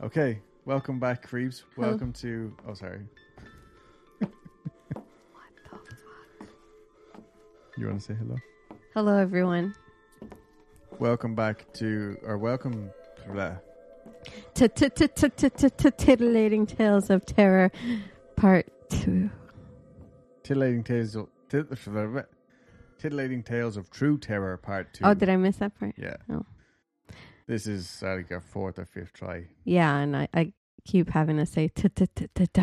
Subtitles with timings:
[0.00, 1.64] Okay, welcome back, creeps.
[1.74, 1.88] Hello.
[1.88, 2.54] Welcome to.
[2.68, 3.00] Oh, sorry.
[4.20, 4.30] What
[4.92, 5.00] the
[5.96, 6.48] fuck?
[7.76, 8.36] You want to say hello?
[8.94, 9.74] Hello, everyone.
[11.00, 12.90] Welcome back to, or welcome.
[13.32, 13.56] Blah.
[14.54, 17.72] Titillating Tales of Terror,
[18.36, 19.28] Part 2.
[20.44, 21.66] Titillating tales of tit-
[22.98, 25.04] titillating tales of true terror, part two.
[25.04, 25.94] Oh, did I miss that part?
[25.98, 26.16] Yeah.
[26.30, 26.46] Oh.
[27.48, 29.46] This is uh, like a fourth or fifth try.
[29.64, 30.52] Yeah, and I, I
[30.86, 31.70] keep having to say,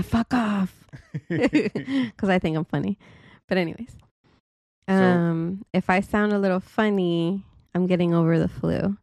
[0.03, 0.85] fuck off.
[1.27, 2.97] Because I think I'm funny.
[3.47, 3.97] But, anyways.
[4.87, 8.97] Um, if I sound a little funny, I'm getting over the flu.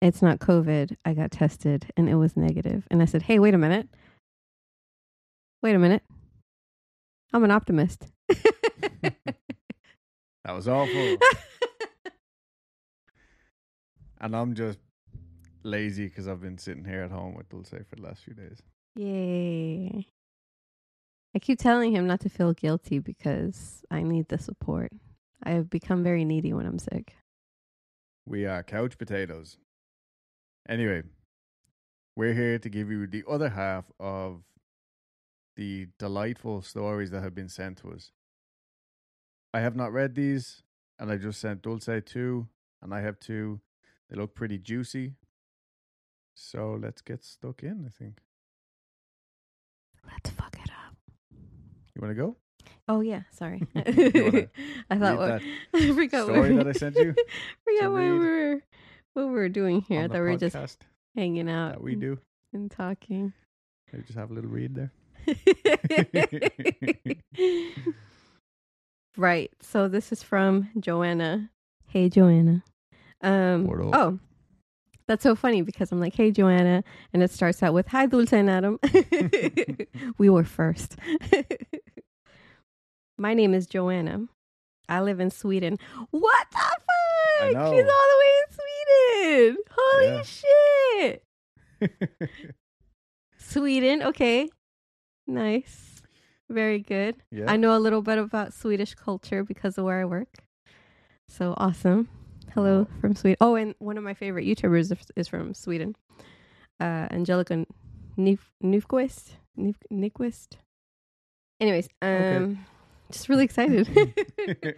[0.00, 0.96] It's not COVID.
[1.04, 2.88] I got tested and it was negative.
[2.90, 3.86] And I said, hey, wait a minute.
[5.62, 6.02] Wait a minute.
[7.32, 8.06] I'm an optimist.
[10.44, 11.16] That was awful.
[14.20, 14.78] and I'm just
[15.62, 18.62] lazy because I've been sitting here at home with Dulce for the last few days.
[18.96, 20.06] Yay.
[21.34, 24.92] I keep telling him not to feel guilty because I need the support.
[25.42, 27.14] I have become very needy when I'm sick.
[28.26, 29.56] We are couch potatoes.
[30.68, 31.02] Anyway,
[32.16, 34.42] we're here to give you the other half of
[35.56, 38.12] the delightful stories that have been sent to us.
[39.52, 40.62] I have not read these,
[40.98, 42.48] and I just sent Dulce two,
[42.82, 43.60] and I have two.
[44.10, 45.14] They look pretty juicy.
[46.34, 48.18] So let's get stuck in, I think.
[50.06, 50.94] Let's fuck it up.
[51.94, 52.36] You want to go?
[52.88, 53.62] Oh yeah, sorry.
[53.76, 55.42] I thought what
[55.74, 57.14] I forgot story that I sent you
[57.64, 58.62] forgot what we were
[59.14, 60.00] what we were doing here.
[60.00, 60.56] I thought we were just
[61.14, 62.18] hanging out that we and- do.
[62.52, 63.32] and talking.
[63.92, 64.92] Maybe just have a little read there.
[69.16, 69.50] right.
[69.60, 71.50] So this is from Joanna.
[71.86, 72.62] Hey Joanna.
[73.22, 74.18] Um oh.
[75.06, 78.32] That's so funny because I'm like, "Hey Joanna," and it starts out with "Hi Dulce
[78.32, 78.78] and Adam."
[80.18, 80.96] we were first.
[83.18, 84.26] My name is Joanna.
[84.88, 85.78] I live in Sweden.
[86.10, 87.48] What the fuck?
[87.48, 88.46] She's all the way in
[89.50, 89.56] Sweden.
[89.70, 91.24] Holy shit.
[93.38, 94.48] Sweden, okay.
[95.26, 96.02] Nice.
[96.48, 97.16] Very good.
[97.30, 97.50] yeah.
[97.50, 100.38] I know a little bit about Swedish culture because of where I work.
[101.28, 102.08] So awesome.
[102.54, 103.36] Hello from Sweden.
[103.40, 105.94] Oh, and one of my favorite YouTubers is- from Sweden.
[106.80, 107.64] Uh, Angelica
[108.18, 109.32] Nif- Nifquist.
[109.58, 110.56] Nif-.
[111.60, 112.64] Anyways, um,
[113.10, 113.88] just really excited.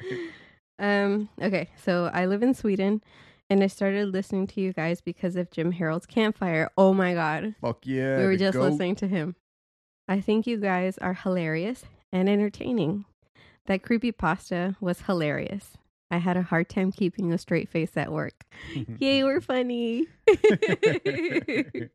[0.78, 3.02] um, okay, so I live in Sweden,
[3.48, 6.70] and I started listening to you guys because of Jim Harold's Campfire.
[6.76, 8.18] Oh my god, Fuck yeah.
[8.18, 8.70] we were just goat.
[8.70, 9.36] listening to him.
[10.08, 13.04] I think you guys are hilarious and entertaining.
[13.66, 15.78] That creepy pasta was hilarious.
[16.12, 18.44] I had a hard time keeping a straight face at work.
[18.98, 20.06] Yay, we're funny.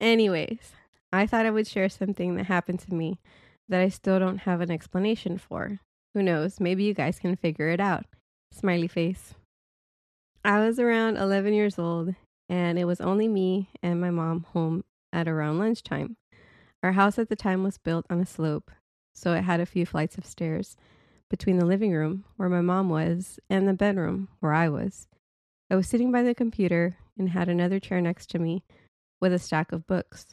[0.00, 0.72] Anyways,
[1.12, 3.20] I thought I would share something that happened to me
[3.68, 5.80] that I still don't have an explanation for.
[6.14, 6.58] Who knows?
[6.58, 8.06] Maybe you guys can figure it out.
[8.50, 9.34] Smiley face.
[10.42, 12.14] I was around 11 years old,
[12.48, 16.16] and it was only me and my mom home at around lunchtime.
[16.82, 18.70] Our house at the time was built on a slope,
[19.14, 20.78] so it had a few flights of stairs
[21.30, 25.06] between the living room, where my mom was, and the bedroom, where I was.
[25.70, 28.64] I was sitting by the computer and had another chair next to me
[29.20, 30.26] with a stack of books.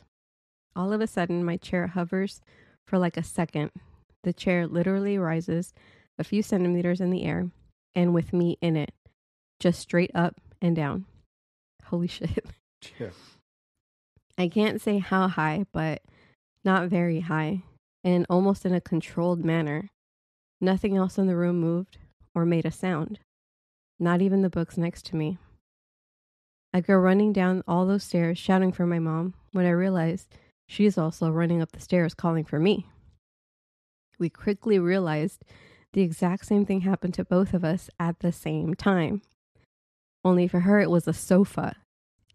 [0.75, 2.41] All of a sudden, my chair hovers
[2.87, 3.71] for like a second.
[4.23, 5.73] The chair literally rises
[6.17, 7.49] a few centimeters in the air,
[7.93, 8.93] and with me in it,
[9.59, 11.05] just straight up and down.
[11.85, 12.45] Holy shit.
[12.99, 13.09] Yeah.
[14.37, 16.01] I can't say how high, but
[16.63, 17.63] not very high,
[18.03, 19.89] and almost in a controlled manner.
[20.59, 21.97] Nothing else in the room moved
[22.33, 23.19] or made a sound,
[23.99, 25.37] not even the books next to me.
[26.73, 30.27] I go running down all those stairs, shouting for my mom, when I realize
[30.67, 32.87] she's also running up the stairs, calling for me.
[34.19, 35.43] We quickly realized
[35.93, 39.21] the exact same thing happened to both of us at the same time.
[40.25, 41.75] Only for her, it was a sofa,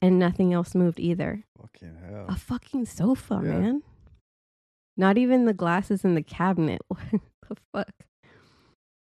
[0.00, 1.44] and nothing else moved either.
[1.60, 2.26] Fucking hell.
[2.28, 3.50] A fucking sofa, Yeah.
[3.58, 3.82] man.
[4.96, 6.82] Not even the glasses in the cabinet.
[6.90, 8.06] What the fuck?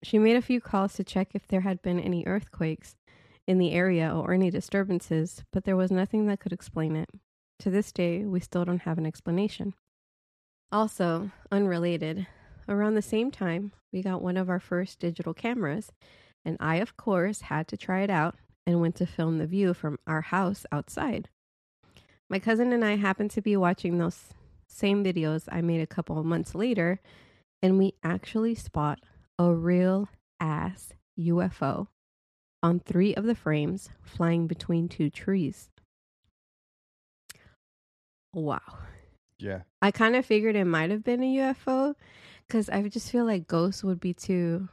[0.03, 2.95] She made a few calls to check if there had been any earthquakes
[3.47, 7.09] in the area or any disturbances, but there was nothing that could explain it.
[7.59, 9.75] To this day, we still don't have an explanation.
[10.71, 12.25] Also, unrelated,
[12.67, 15.91] around the same time, we got one of our first digital cameras,
[16.43, 19.73] and I, of course, had to try it out and went to film the view
[19.73, 21.29] from our house outside.
[22.29, 24.29] My cousin and I happened to be watching those
[24.67, 27.01] same videos I made a couple of months later,
[27.61, 28.99] and we actually spot
[29.39, 31.87] a real ass UFO
[32.63, 35.69] on three of the frames flying between two trees.
[38.33, 38.61] Wow.
[39.39, 39.61] Yeah.
[39.81, 41.95] I kind of figured it might have been a UFO
[42.47, 44.69] because I just feel like ghosts would be too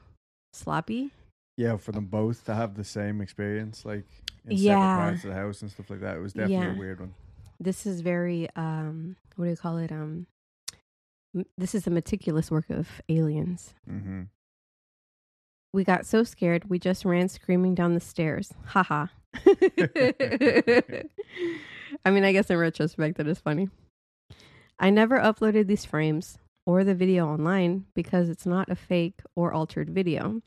[0.53, 1.11] sloppy.
[1.57, 4.05] Yeah, for them both to have the same experience, like
[4.45, 4.75] in Yeah.
[4.75, 6.17] separate parts of the house and stuff like that.
[6.17, 6.75] It was definitely Yeah.
[6.75, 7.15] a weird one.
[7.59, 9.91] This is very um what do you call it?
[9.91, 10.27] Um
[11.35, 13.75] m- this is a meticulous work of aliens.
[13.91, 14.23] Mm-hmm.
[15.73, 18.53] We got so scared we just ran screaming down the stairs.
[18.67, 19.07] Haha.
[22.05, 23.69] I mean, I guess in retrospect that is funny.
[24.79, 29.53] I never uploaded these frames or the video online because it's not a fake or
[29.53, 30.41] altered video.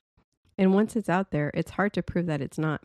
[0.58, 2.82] And once it's out there, it's hard to prove that it's not.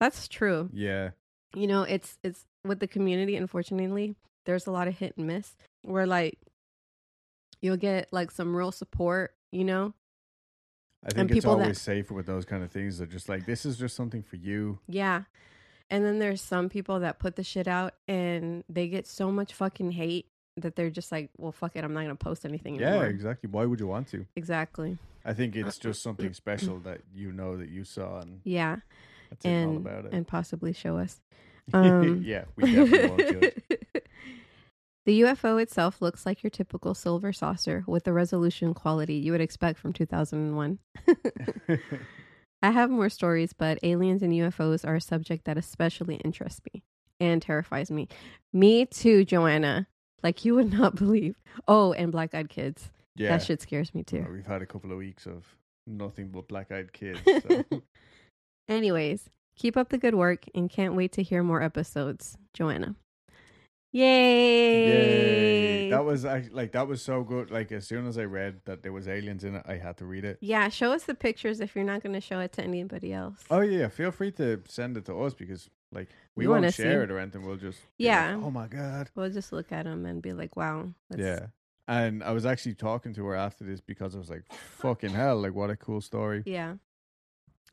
[0.00, 0.68] That's true.
[0.72, 1.10] Yeah.
[1.54, 4.16] You know, it's it's with the community unfortunately,
[4.46, 6.38] there's a lot of hit and miss where like
[7.62, 9.94] you'll get like some real support, you know?
[11.06, 12.98] I think it's people that- always safer with those kind of things.
[12.98, 14.78] They're just like, this is just something for you.
[14.88, 15.22] Yeah.
[15.90, 19.52] And then there's some people that put the shit out and they get so much
[19.52, 22.88] fucking hate that they're just like, well, fuck it, I'm not gonna post anything Yeah,
[22.88, 23.06] anymore.
[23.06, 23.50] exactly.
[23.50, 24.24] Why would you want to?
[24.36, 24.96] Exactly.
[25.24, 28.76] I think it's just something special that you know that you saw, and Yeah.
[29.44, 30.12] And about it.
[30.12, 31.20] and possibly show us.
[31.72, 33.62] Um, yeah, we definitely won't judge.
[35.06, 39.40] the UFO itself looks like your typical silver saucer with the resolution quality you would
[39.40, 40.78] expect from 2001.
[42.62, 46.82] I have more stories, but aliens and UFOs are a subject that especially interests me
[47.20, 48.08] and terrifies me.
[48.52, 49.86] Me too, Joanna.
[50.22, 51.36] Like you would not believe.
[51.68, 52.90] Oh, and black eyed kids.
[53.16, 54.26] yeah, That shit scares me too.
[54.32, 55.44] We've had a couple of weeks of
[55.86, 57.20] nothing but black-eyed kids.
[57.46, 57.64] So.
[58.68, 62.38] Anyways, keep up the good work and can't wait to hear more episodes.
[62.54, 62.94] Joanna.
[63.94, 64.88] Yay!
[65.84, 65.90] Yay!
[65.90, 67.50] That was act- like that was so good.
[67.50, 70.04] Like as soon as I read that there was aliens in it, I had to
[70.04, 70.38] read it.
[70.40, 73.38] yeah, show us the pictures if you're not going to show it to anybody else.
[73.50, 77.00] Oh yeah, feel free to send it to us because like we We won't share
[77.00, 77.04] see.
[77.04, 77.46] it or anything.
[77.46, 78.34] We'll just Yeah.
[78.34, 79.10] like, oh my god.
[79.14, 80.88] We'll just look at them and be like, wow.
[81.16, 81.46] Yeah.
[81.86, 84.42] And I was actually talking to her after this because I was like,
[84.78, 86.42] fucking hell, like what a cool story.
[86.46, 86.74] Yeah.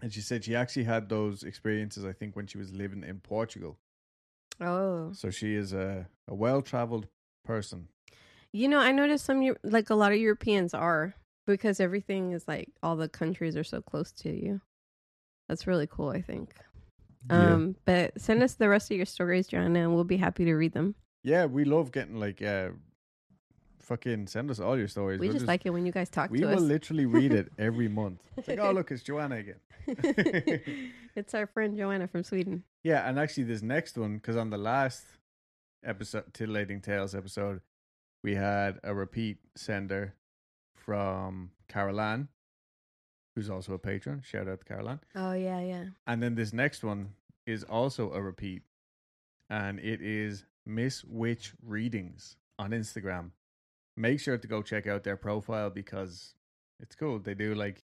[0.04, 3.20] And she said she actually had those experiences, I think, when she was living in
[3.22, 3.78] Portugal.
[4.62, 5.12] Oh.
[5.14, 7.08] So she is a, a well traveled
[7.44, 7.88] person.
[8.54, 11.16] You know, I noticed some, like a lot of Europeans are
[11.48, 14.62] because everything is like all the countries are so close to you.
[15.50, 16.54] That's really cool, I think.
[17.30, 20.54] Um, but send us the rest of your stories, Joanna, and we'll be happy to
[20.54, 20.96] read them.
[21.24, 22.70] yeah, we love getting like, uh,
[23.82, 25.20] fucking send us all your stories.
[25.20, 26.50] We We'll just like it when you guys talk we to us.
[26.50, 28.22] We will literally read it every month.
[28.38, 29.56] It's like, oh, look, it's Joanna again.
[31.16, 32.64] it's our friend Joanna from Sweden.
[32.84, 35.04] Yeah, and actually, this next one, because on the last
[35.84, 37.62] episode, Titillating Tales episode,
[38.24, 40.14] we had a repeat sender
[40.76, 42.28] from Caroline,
[43.36, 44.22] who's also a patron.
[44.24, 45.00] Shout out to Caroline.
[45.16, 45.86] Oh yeah, yeah.
[46.08, 47.10] And then this next one
[47.46, 48.64] is also a repeat,
[49.50, 53.32] and it is Miss Witch Readings on Instagram.
[54.02, 56.34] Make sure to go check out their profile because
[56.80, 57.20] it's cool.
[57.20, 57.84] They do like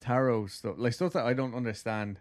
[0.00, 2.20] tarot stuff, like stuff that I don't understand.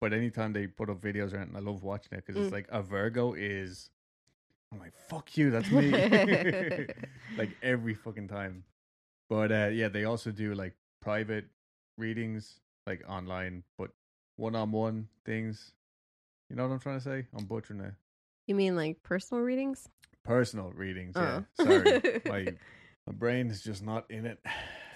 [0.00, 2.44] But anytime they put up videos or anything, I love watching it because Mm.
[2.44, 3.88] it's like a Virgo is.
[4.70, 5.90] I'm like, fuck you, that's me.
[7.38, 8.64] like every fucking time.
[9.30, 11.46] But uh, yeah, they also do like private
[11.96, 13.90] readings, like online, but
[14.36, 15.72] one on one things.
[16.50, 17.26] You know what I'm trying to say?
[17.34, 17.94] I'm butchering it.
[18.46, 19.88] You mean like personal readings?
[20.28, 21.40] Personal readings, yeah.
[21.58, 21.64] Oh.
[21.64, 22.20] Sorry.
[22.28, 22.46] my
[23.06, 24.38] my brain is just not in it.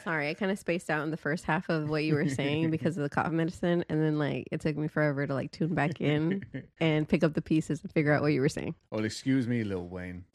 [0.05, 2.71] Sorry, I kind of spaced out in the first half of what you were saying
[2.73, 5.75] because of the cough medicine, and then like it took me forever to like tune
[5.75, 6.45] back in
[6.83, 8.75] and pick up the pieces and figure out what you were saying.
[8.91, 10.27] well, excuse me, Lil Wayne.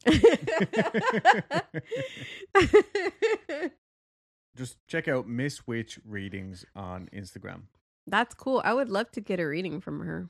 [4.56, 7.60] Just check out Miss Witch Readings on Instagram.
[8.08, 8.60] That's cool.
[8.64, 10.28] I would love to get a reading from her.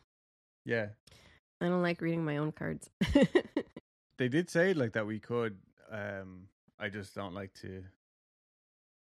[0.67, 0.89] Yeah.
[1.63, 2.91] I don't like reading my own cards.
[4.19, 5.57] They did say like that we could.
[5.91, 6.49] Um
[6.79, 7.83] I just don't like to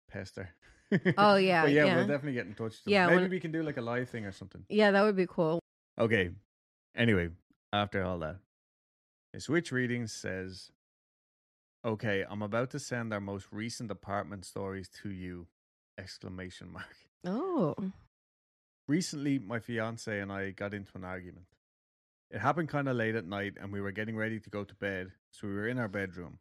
[0.10, 0.50] pester.
[1.18, 1.96] Oh, yeah, But yeah, yeah.
[1.98, 2.72] we'll definitely get in touch.
[2.72, 2.94] with them.
[2.94, 4.64] Yeah, Maybe when- we can do like a live thing or something.
[4.70, 5.60] yeah, that would be cool.
[6.00, 6.32] Okay.
[6.96, 7.30] Anyway,
[7.74, 8.38] after all that,
[9.34, 10.72] Miss Witch reading says
[11.86, 15.48] Okay, I'm about to send our most recent apartment stories to you!
[15.98, 16.96] Exclamation mark.
[17.26, 17.76] Oh.
[18.88, 21.46] Recently, my fiance and I got into an argument.
[22.32, 24.76] It happened kind of late at night and we were getting ready to go to
[24.76, 26.38] bed, so we were in our bedroom.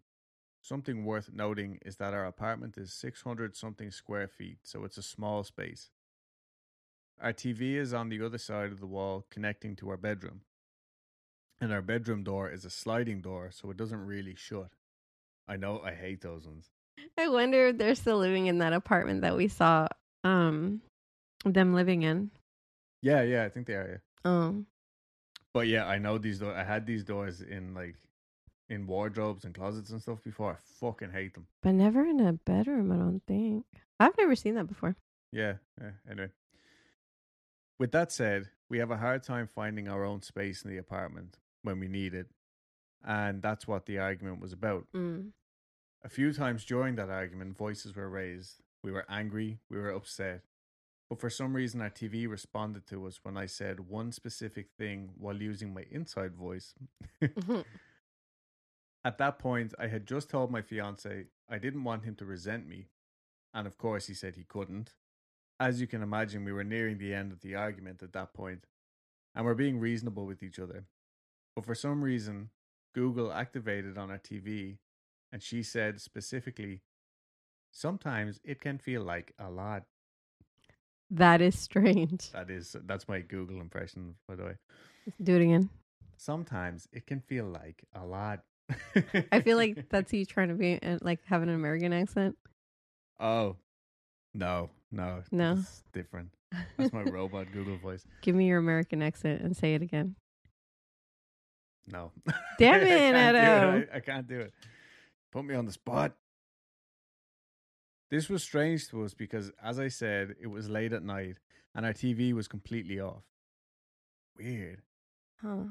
[0.60, 5.02] Something worth noting is that our apartment is 600 something square feet, so it's a
[5.02, 5.90] small space.
[7.20, 10.42] Our TV is on the other side of the wall connecting to our bedroom.
[11.60, 14.70] And our bedroom door is a sliding door, so it doesn't really shut.
[15.48, 16.70] I know I hate those ones.
[17.16, 19.88] I wonder if they're still living in that apartment that we saw
[20.22, 20.82] um
[21.44, 22.30] them living in.
[23.00, 24.02] Yeah, yeah, I think they are.
[24.24, 24.30] Yeah.
[24.30, 24.64] Oh.
[25.58, 26.54] But yeah, I know these doors.
[26.56, 27.96] I had these doors in like
[28.68, 30.52] in wardrobes and closets and stuff before.
[30.52, 31.48] I fucking hate them.
[31.64, 33.64] But never in a bedroom, I don't think.
[33.98, 34.94] I've never seen that before.
[35.32, 35.90] Yeah, yeah.
[36.08, 36.28] Anyway,
[37.76, 41.38] with that said, we have a hard time finding our own space in the apartment
[41.64, 42.28] when we need it,
[43.04, 44.86] and that's what the argument was about.
[44.94, 45.30] Mm.
[46.04, 48.62] A few times during that argument, voices were raised.
[48.84, 50.42] We were angry, we were upset.
[51.08, 55.10] But for some reason, our TV responded to us when I said one specific thing
[55.16, 56.74] while using my inside voice.
[57.22, 57.64] Mhm.
[59.04, 62.66] At that point, I had just told my fiance I didn't want him to resent
[62.66, 62.88] me.
[63.54, 64.94] And of course, he said he couldn't.
[65.60, 68.66] As you can imagine, we were nearing the end of the argument at that point,
[69.34, 70.86] and we're being reasonable with each other.
[71.54, 72.50] But for some reason,
[72.94, 74.78] Google activated on our TV,
[75.32, 76.82] and she said specifically,
[77.72, 79.86] Sometimes it can feel like a lot.
[81.10, 82.30] That is strange.
[82.32, 84.54] That is, that's my Google impression, by the way.
[85.22, 85.70] Do it again.
[86.16, 88.40] Sometimes it can feel like a lot.
[89.32, 92.36] I feel like that's you trying to be uh, like have an American accent.
[93.18, 93.56] Oh,
[94.34, 95.52] no, no, No?
[95.60, 96.30] it's different.
[96.76, 98.04] That's my robot Google voice.
[98.22, 100.14] Give me your American accent and say it again.
[101.90, 102.12] No,
[102.58, 103.86] Damn it, Adam.
[103.92, 104.52] I, I can't do it.
[105.32, 106.12] Put me on the spot.
[108.10, 111.36] This was strange to us because, as I said, it was late at night
[111.74, 113.24] and our TV was completely off.
[114.36, 114.82] Weird.
[115.42, 115.64] Huh.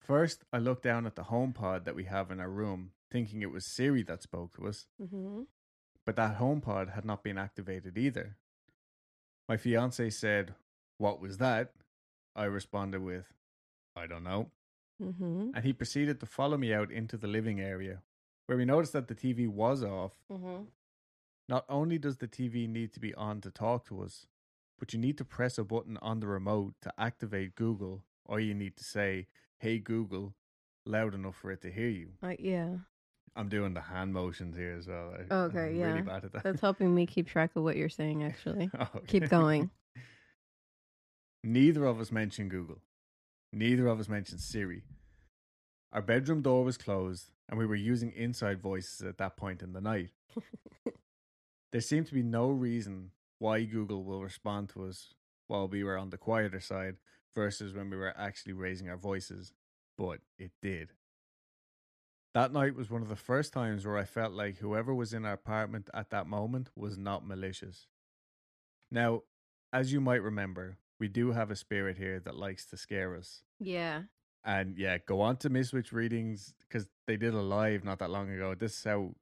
[0.00, 3.50] First, I looked down at the HomePod that we have in our room, thinking it
[3.52, 4.86] was Siri that spoke to us.
[5.02, 5.42] Mm-hmm.
[6.04, 8.36] but that HomePod had not been activated either.
[9.48, 10.54] My fiance said,
[10.98, 11.72] What was that?
[12.34, 13.32] I responded with,
[13.96, 14.50] I don't know.
[15.02, 15.50] Mm-hmm.
[15.54, 18.02] And he proceeded to follow me out into the living area,
[18.46, 20.12] where we noticed that the TV was off.
[20.30, 20.64] Mm-hmm.
[21.48, 24.26] Not only does the TV need to be on to talk to us,
[24.78, 28.54] but you need to press a button on the remote to activate Google, or you
[28.54, 30.34] need to say, Hey Google,
[30.84, 32.08] loud enough for it to hear you.
[32.22, 32.76] Uh, yeah.
[33.36, 35.14] I'm doing the hand motions here as well.
[35.30, 35.86] I- Okay, I'm yeah.
[35.92, 36.42] Really bad at that.
[36.42, 38.70] That's helping me keep track of what you're saying, actually.
[38.80, 39.00] Okay.
[39.06, 39.70] Keep going.
[41.44, 42.78] Neither of us mentioned Google.
[43.52, 44.82] Neither of us mentioned Siri.
[45.92, 49.72] Our bedroom door was closed, and we were using inside voices at that point in
[49.72, 50.10] the night.
[51.76, 55.12] There seemed to be no reason why Google will respond to us
[55.46, 56.96] while we were on the quieter side
[57.34, 59.52] versus when we were actually raising our voices,
[59.98, 60.94] but it did.
[62.32, 65.26] That night was one of the first times where I felt like whoever was in
[65.26, 67.88] our apartment at that moment was not malicious.
[68.90, 69.24] Now,
[69.70, 73.42] as you might remember, we do have a spirit here that likes to scare us.
[73.60, 74.04] Yeah.
[74.46, 78.08] And yeah, go on to Miss Witch readings because they did a live not that
[78.08, 78.54] long ago.
[78.54, 79.14] This is how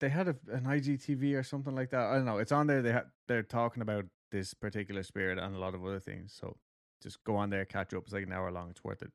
[0.00, 2.06] they had a, an IGTV or something like that.
[2.06, 2.38] I don't know.
[2.38, 2.82] It's on there.
[2.82, 6.36] They ha- they're talking about this particular spirit and a lot of other things.
[6.38, 6.56] So
[7.02, 8.04] just go on there, catch up.
[8.04, 8.70] It's like an hour long.
[8.70, 9.12] It's worth it.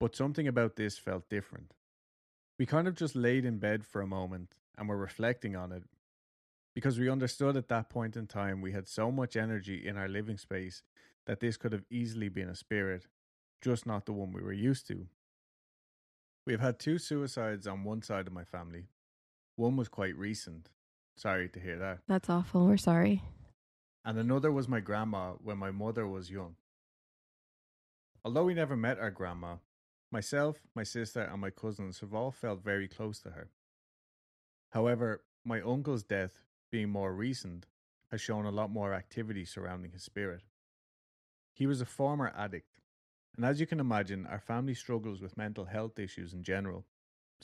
[0.00, 1.72] But something about this felt different.
[2.58, 5.84] We kind of just laid in bed for a moment and were reflecting on it
[6.74, 10.08] because we understood at that point in time we had so much energy in our
[10.08, 10.82] living space
[11.26, 13.06] that this could have easily been a spirit,
[13.62, 15.06] just not the one we were used to.
[16.46, 18.88] We have had two suicides on one side of my family.
[19.56, 20.70] One was quite recent.
[21.16, 21.98] Sorry to hear that.
[22.08, 22.66] That's awful.
[22.66, 23.22] We're sorry.
[24.04, 26.56] And another was my grandma when my mother was young.
[28.24, 29.56] Although we never met our grandma,
[30.10, 33.50] myself, my sister, and my cousins have all felt very close to her.
[34.70, 37.66] However, my uncle's death, being more recent,
[38.10, 40.42] has shown a lot more activity surrounding his spirit.
[41.52, 42.80] He was a former addict,
[43.36, 46.86] and as you can imagine, our family struggles with mental health issues in general.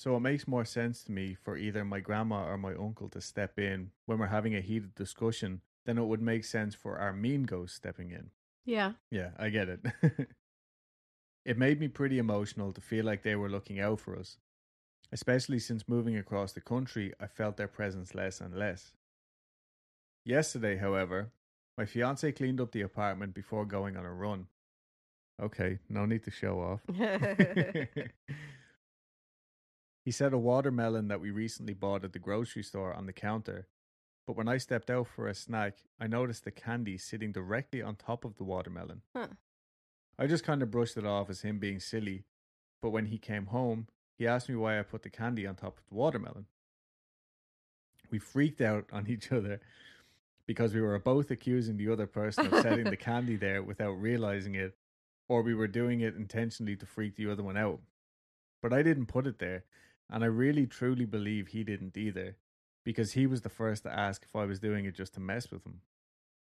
[0.01, 3.21] So it makes more sense to me for either my grandma or my uncle to
[3.21, 7.13] step in when we're having a heated discussion than it would make sense for our
[7.13, 8.31] mean ghost stepping in.
[8.65, 8.93] Yeah.
[9.11, 9.81] Yeah, I get it.
[11.45, 14.39] it made me pretty emotional to feel like they were looking out for us.
[15.13, 18.93] Especially since moving across the country, I felt their presence less and less.
[20.25, 21.31] Yesterday, however,
[21.77, 24.47] my fiance cleaned up the apartment before going on a run.
[25.43, 26.81] Okay, no need to show off.
[30.05, 33.67] He said a watermelon that we recently bought at the grocery store on the counter,
[34.27, 37.97] but when I stepped out for a snack, I noticed the candy sitting directly on
[37.97, 39.03] top of the watermelon.
[39.15, 39.29] Huh.
[40.19, 42.25] I just kind of brushed it off as him being silly,
[42.81, 43.89] but when he came home,
[44.19, 46.47] he asked me why I put the candy on top of the watermelon.
[48.11, 49.61] We freaked out on each other
[50.47, 54.55] because we were both accusing the other person of setting the candy there without realizing
[54.55, 54.77] it,
[55.29, 57.81] or we were doing it intentionally to freak the other one out.
[58.63, 59.65] But I didn't put it there,
[60.11, 62.37] and I really truly believe he didn't either,
[62.85, 65.51] because he was the first to ask if I was doing it just to mess
[65.51, 65.81] with him.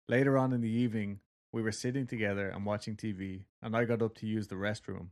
[0.08, 1.20] Later on in the evening,
[1.52, 5.08] we were sitting together and watching TV, and I got up to use the restroom.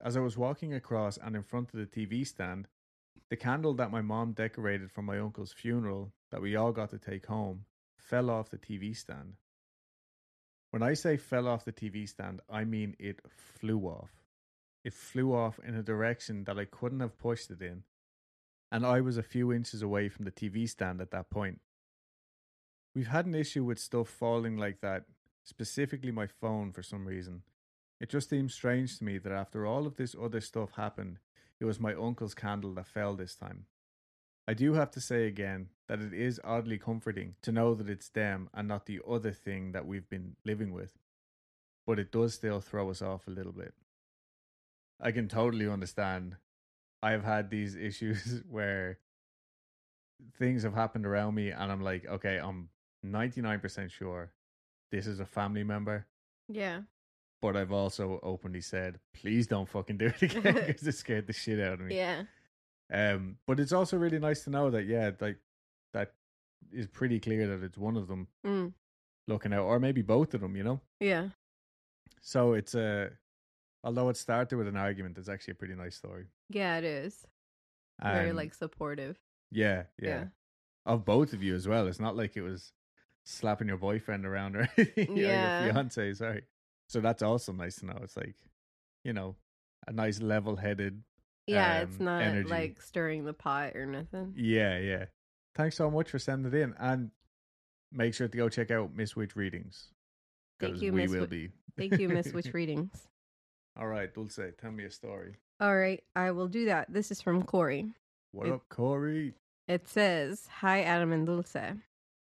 [0.00, 2.68] As I was walking across and in front of the TV stand,
[3.28, 6.98] the candle that my mom decorated for my uncle's funeral that we all got to
[6.98, 7.64] take home
[7.96, 9.34] fell off the TV stand.
[10.70, 14.23] When I say fell off the TV stand, I mean it flew off.
[14.84, 17.84] It flew off in a direction that I couldn't have pushed it in,
[18.70, 21.60] and I was a few inches away from the TV stand at that point.
[22.94, 25.04] We've had an issue with stuff falling like that,
[25.42, 27.42] specifically my phone for some reason.
[27.98, 31.18] It just seems strange to me that after all of this other stuff happened,
[31.58, 33.64] it was my uncle's candle that fell this time.
[34.46, 38.10] I do have to say again that it is oddly comforting to know that it's
[38.10, 40.98] them and not the other thing that we've been living with,
[41.86, 43.74] but it does still throw us off a little bit.
[45.00, 46.36] I can totally understand.
[47.02, 48.98] I've had these issues where
[50.38, 52.68] things have happened around me and I'm like, okay, I'm
[53.04, 54.32] 99% sure
[54.90, 56.06] this is a family member,
[56.48, 56.82] Yeah.
[57.42, 61.32] but I've also openly said, please don't fucking do it again because it scared the
[61.32, 61.96] shit out of me.
[61.96, 62.22] Yeah.
[62.92, 65.38] Um, but it's also really nice to know that yeah, like
[65.94, 66.12] that
[66.72, 68.72] is pretty clear that it's one of them Mm.
[69.26, 70.54] looking out, or maybe both of them.
[70.56, 71.30] You know, Yeah.
[72.20, 73.10] so it's a
[73.84, 76.24] although it started with an argument, it's actually a pretty nice story.
[76.48, 77.24] Yeah, it is.
[78.02, 79.16] Very like supportive.
[79.52, 80.24] yeah, yeah, Yeah.
[80.86, 81.86] of both of you as well.
[81.86, 82.72] It's not like it was
[83.24, 85.60] slapping your boyfriend around or anything, Yeah.
[85.62, 86.14] or your fiance.
[86.14, 86.42] Sorry.
[86.88, 87.98] So that's also nice to know.
[88.02, 88.34] It's like
[89.04, 89.36] you know
[89.86, 91.02] a nice level-headed.
[91.46, 92.48] Yeah, it's um, not energy.
[92.48, 94.32] like stirring the pot or nothing.
[94.36, 95.04] Yeah, yeah.
[95.54, 97.10] Thanks so much for sending it in, and
[97.92, 99.92] make sure to go check out Miss Witch readings.
[100.58, 101.52] Thank you, we Miss will Wi- be.
[101.76, 102.90] Thank you, Miss Witch Readings.
[103.78, 105.36] All right, Dulce, tell me a story.
[105.60, 106.92] All right, I will do that.
[106.92, 107.86] This is from Corey.
[108.32, 109.34] What It- up, Corey?
[109.66, 111.56] It says, Hi, Adam and Dulce.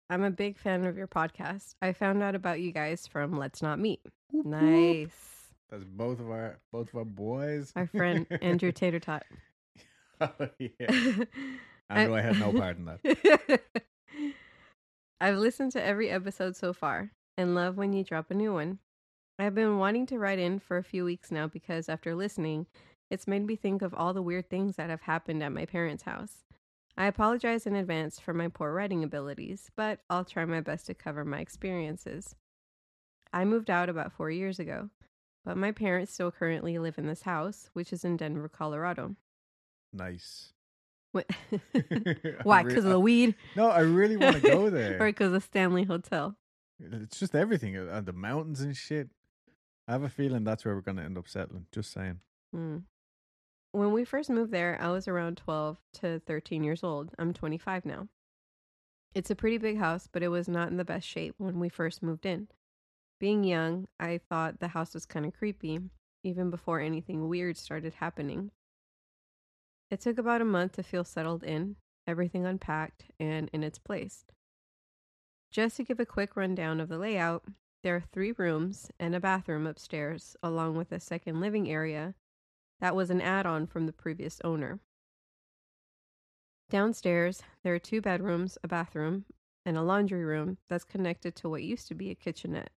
[0.10, 1.76] I'm a big fan of your podcast.
[1.82, 4.02] I found out about you guys from Let's Not Meet.
[4.32, 4.62] Whoop, whoop.
[4.62, 5.46] Nice.
[5.70, 7.72] That's both of our both of our boys.
[7.76, 9.24] Our friend Andrew Tater Tot.
[10.20, 10.70] oh, yeah.
[11.92, 13.62] Andrew, I had no part in that.
[15.22, 18.80] I've listened to every episode so far and love when you drop a new one.
[19.40, 22.66] I've been wanting to write in for a few weeks now because after listening,
[23.10, 26.04] it's made me think of all the weird things that have happened at my parents'
[26.04, 26.44] house.
[26.98, 30.94] I apologize in advance for my poor writing abilities, but I'll try my best to
[30.94, 32.36] cover my experiences.
[33.32, 34.90] I moved out about four years ago,
[35.46, 39.16] but my parents still currently live in this house, which is in Denver, Colorado.
[39.94, 40.52] Nice.
[41.14, 41.30] What-
[42.44, 42.64] Why?
[42.64, 43.36] Because of the weed?
[43.56, 45.02] No, I really want to go there.
[45.02, 46.36] or because of Stanley Hotel?
[46.82, 49.10] it's just everything uh, the mountains and shit.
[49.90, 51.66] I have a feeling that's where we're going to end up settling.
[51.72, 52.20] Just saying.
[52.54, 52.78] Hmm.
[53.72, 57.10] When we first moved there, I was around 12 to 13 years old.
[57.18, 58.08] I'm 25 now.
[59.16, 61.70] It's a pretty big house, but it was not in the best shape when we
[61.70, 62.50] first moved in.
[63.20, 65.80] Being young, I thought the house was kind of creepy,
[66.24, 68.52] even before anything weird started happening.
[69.90, 74.26] It took about a month to feel settled in, everything unpacked and in its place.
[75.52, 77.44] Just to give a quick rundown of the layout,
[77.82, 82.16] there are three rooms and a bathroom upstairs, along with a second living area
[82.82, 84.80] that was an add on from the previous owner.
[86.70, 89.26] Downstairs, there are two bedrooms, a bathroom,
[89.66, 92.72] and a laundry room that's connected to what used to be a kitchenette.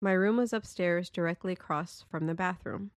[0.00, 2.90] My room was upstairs directly across from the bathroom.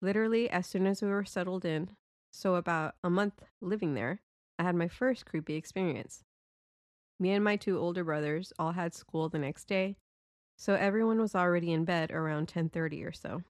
[0.00, 1.90] Literally, as soon as we were settled in,
[2.30, 4.20] so about a month living there,
[4.58, 6.24] I had my first creepy experience.
[7.18, 9.96] Me and my two older brothers all had school the next day,
[10.56, 13.42] so everyone was already in bed around 10:30 or so.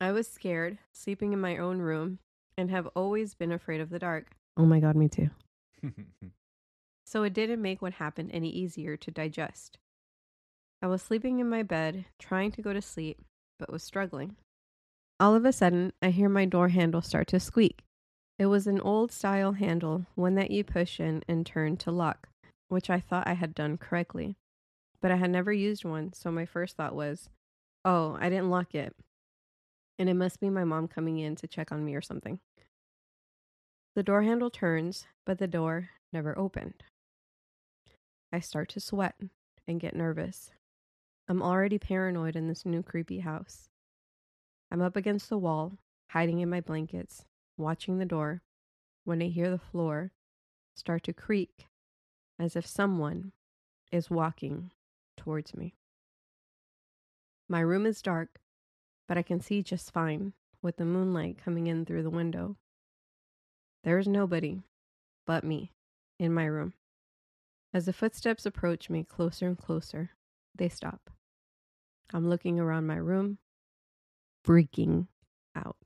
[0.00, 2.18] I was scared, sleeping in my own room,
[2.56, 4.36] and have always been afraid of the dark.
[4.56, 5.30] Oh my god, me too.
[7.06, 9.78] So it didn't make what happened any easier to digest.
[10.82, 13.20] I was sleeping in my bed, trying to go to sleep,
[13.58, 14.36] but was struggling.
[15.20, 17.84] All of a sudden, I hear my door handle start to squeak.
[18.38, 22.28] It was an old style handle, one that you push in and turn to lock,
[22.74, 24.36] which I thought I had done correctly.
[25.00, 27.30] But I had never used one, so my first thought was,
[27.84, 28.94] oh, I didn't lock it.
[29.98, 32.40] and it must be my mom coming in to check on me or something.
[33.94, 36.82] The door handle turns, but the door never opened.
[38.32, 39.14] I start to sweat
[39.68, 40.50] and get nervous.
[41.28, 43.68] I'm already paranoid in this new creepy house.
[44.70, 45.78] I'm up against the wall,
[46.10, 47.24] hiding in my blankets,
[47.56, 48.42] watching the door,
[49.04, 50.10] when I hear the floor
[50.74, 51.68] start to creak
[52.38, 53.32] as if someone
[53.92, 54.70] is walking
[55.16, 55.74] towards me.
[57.48, 58.40] My room is dark,
[59.06, 62.56] but I can see just fine with the moonlight coming in through the window.
[63.84, 64.62] There is nobody
[65.26, 65.72] but me
[66.18, 66.72] in my room.
[67.72, 70.10] As the footsteps approach me closer and closer,
[70.54, 71.10] they stop.
[72.12, 73.38] I'm looking around my room,
[74.46, 75.08] freaking
[75.56, 75.76] out.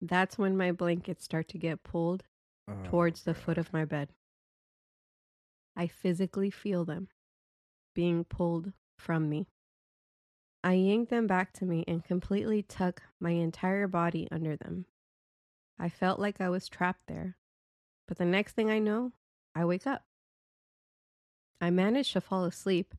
[0.00, 2.24] That's when my blankets start to get pulled
[2.68, 3.42] Oh, towards the God.
[3.42, 4.08] foot of my bed.
[5.76, 7.08] I physically feel them
[7.94, 9.48] being pulled from me.
[10.62, 14.86] I yank them back to me and completely tuck my entire body under them.
[15.78, 17.36] I felt like I was trapped there,
[18.08, 19.12] but the next thing I know,
[19.54, 20.04] I wake up.
[21.60, 22.94] I managed to fall asleep,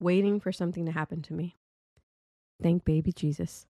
[0.00, 1.56] waiting for something to happen to me.
[2.62, 3.66] Thank baby Jesus.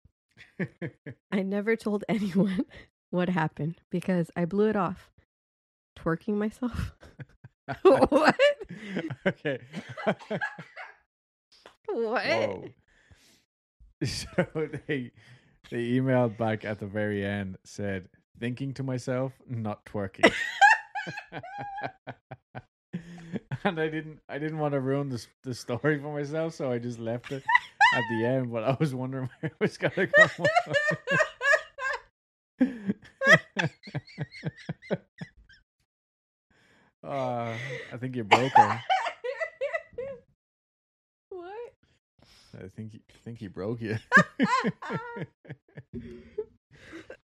[1.32, 2.64] I never told anyone
[3.10, 5.10] what happened because I blew it off.
[5.96, 6.94] Twerking myself?
[7.82, 8.36] what?
[9.26, 9.58] okay.
[11.88, 12.24] What?
[12.26, 12.64] Whoa.
[14.04, 14.28] So
[14.86, 15.12] they
[15.70, 20.30] they emailed back at the very end said thinking to myself, not twerking.
[23.64, 26.78] and I didn't I didn't want to ruin the the story for myself, so I
[26.78, 27.42] just left it
[27.94, 28.52] at the end.
[28.52, 30.26] But I was wondering where it was gonna go.
[37.06, 37.52] Uh,
[37.92, 38.80] I think you broke her.
[41.28, 41.72] what?
[42.58, 43.96] I think he, I think he broke you.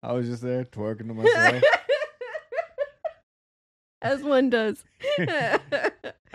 [0.04, 1.64] I was just there twerking to myself.
[4.02, 4.84] As one does.
[5.20, 5.60] I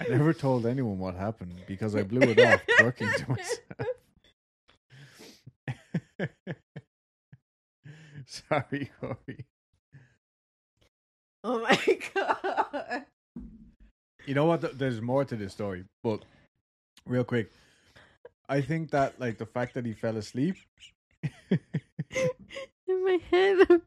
[0.08, 3.88] never told anyone what happened because I blew it off twerking to myself.
[8.26, 9.46] Sorry, Corey.
[11.42, 11.78] oh my
[12.14, 13.04] god.
[14.26, 14.78] You know what?
[14.78, 16.24] There's more to this story, but
[17.06, 17.50] real quick,
[18.48, 20.56] I think that like the fact that he fell asleep.
[21.50, 23.82] In my head, I'm,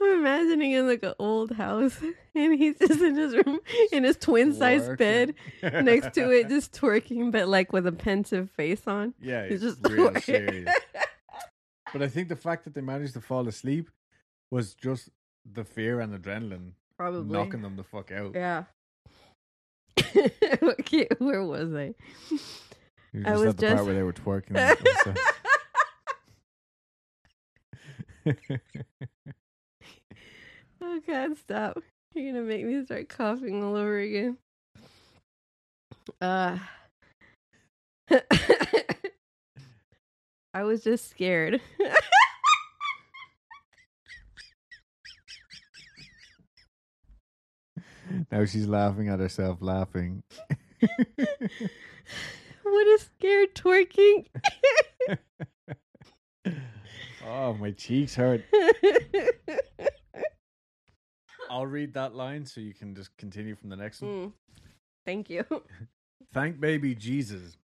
[0.00, 1.98] I'm imagining in like an old house,
[2.34, 3.60] and he's just in his room
[3.92, 8.50] in his twin size bed next to it, just twerking, but like with a pensive
[8.52, 9.12] face on.
[9.20, 10.72] yeah, He's it's just real serious.
[11.92, 13.90] But I think the fact that they managed to fall asleep
[14.50, 15.10] was just
[15.50, 18.34] the fear and adrenaline Probably knocking them the fuck out.
[18.34, 18.64] Yeah.
[20.62, 21.94] Okay, where was I?
[23.12, 24.56] You I was at the just- part where they were twerking.
[30.82, 31.82] oh God, stop!
[32.14, 34.36] You're gonna make me start coughing all over again.
[36.20, 36.58] Uh,
[40.54, 41.60] I was just scared.
[48.32, 50.22] now she's laughing at herself, laughing.
[52.62, 54.26] what a scared twerking?
[57.26, 58.44] oh, my cheeks hurt.
[61.50, 64.10] I'll read that line so you can just continue from the next one.
[64.10, 64.32] Mm,
[65.06, 65.44] Thank you.
[66.32, 67.56] Thank baby Jesus.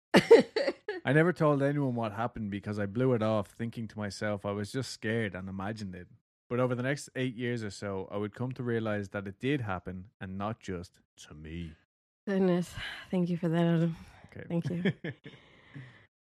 [1.06, 4.52] I never told anyone what happened because I blew it off, thinking to myself I
[4.52, 6.08] was just scared and imagined it.
[6.50, 9.40] But over the next eight years or so, I would come to realize that it
[9.40, 11.74] did happen and not just to me.
[12.28, 12.74] Goodness,
[13.12, 13.62] thank you for that.
[13.62, 13.96] Adam.
[14.32, 14.46] Okay.
[14.48, 14.92] Thank you.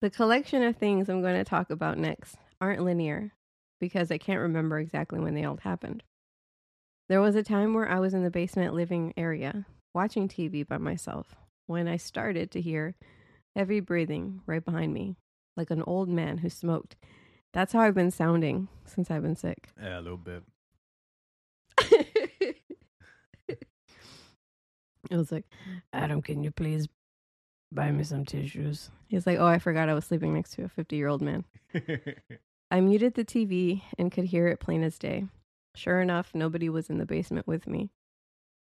[0.03, 3.33] The collection of things I'm going to talk about next aren't linear
[3.81, 6.03] because I can't remember exactly when they all happened.
[7.09, 10.77] There was a time where I was in the basement living area watching TV by
[10.77, 11.35] myself
[11.67, 12.95] when I started to hear
[13.55, 15.17] heavy breathing right behind me,
[15.57, 16.95] like an old man who smoked.
[17.57, 19.71] That's how I've been sounding since I've been sick.
[19.83, 20.43] yeah, a little bit.
[25.11, 25.47] I was like,
[25.91, 26.87] Adam, can you please
[27.73, 28.91] buy me some tissues?
[29.09, 31.47] He's like, Oh, I forgot I was sleeping next to a 50 year old man.
[32.71, 35.25] I muted the TV and could hear it plain as day.
[35.75, 37.89] Sure enough, nobody was in the basement with me.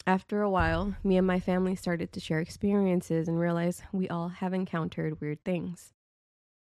[0.06, 4.28] After a while, me and my family started to share experiences and realize we all
[4.28, 5.93] have encountered weird things.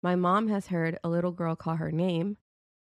[0.01, 2.38] My mom has heard a little girl call her name.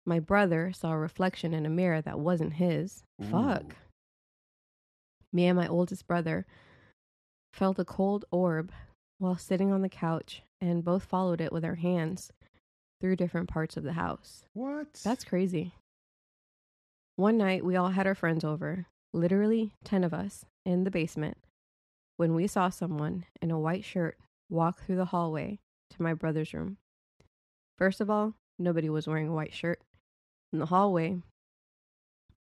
[0.05, 3.03] My brother saw a reflection in a mirror that wasn't his.
[3.31, 3.77] Fuck.
[5.33, 6.47] Me and my oldest brother
[7.53, 8.73] felt a cold orb
[9.19, 12.31] while sitting on the couch and both followed it with our hands.
[13.01, 14.45] through different parts of the house.
[14.55, 14.95] What?
[15.05, 15.73] That's crazy.
[17.15, 21.39] One night, we all had our friends over, literally 10 of us, in the basement,
[22.17, 24.19] when we saw someone in a white shirt
[24.51, 25.59] walk through the hallway
[25.91, 26.79] to my brother's room.
[27.79, 29.81] First of all, nobody was wearing a white shirt.
[30.53, 31.23] In the hallway,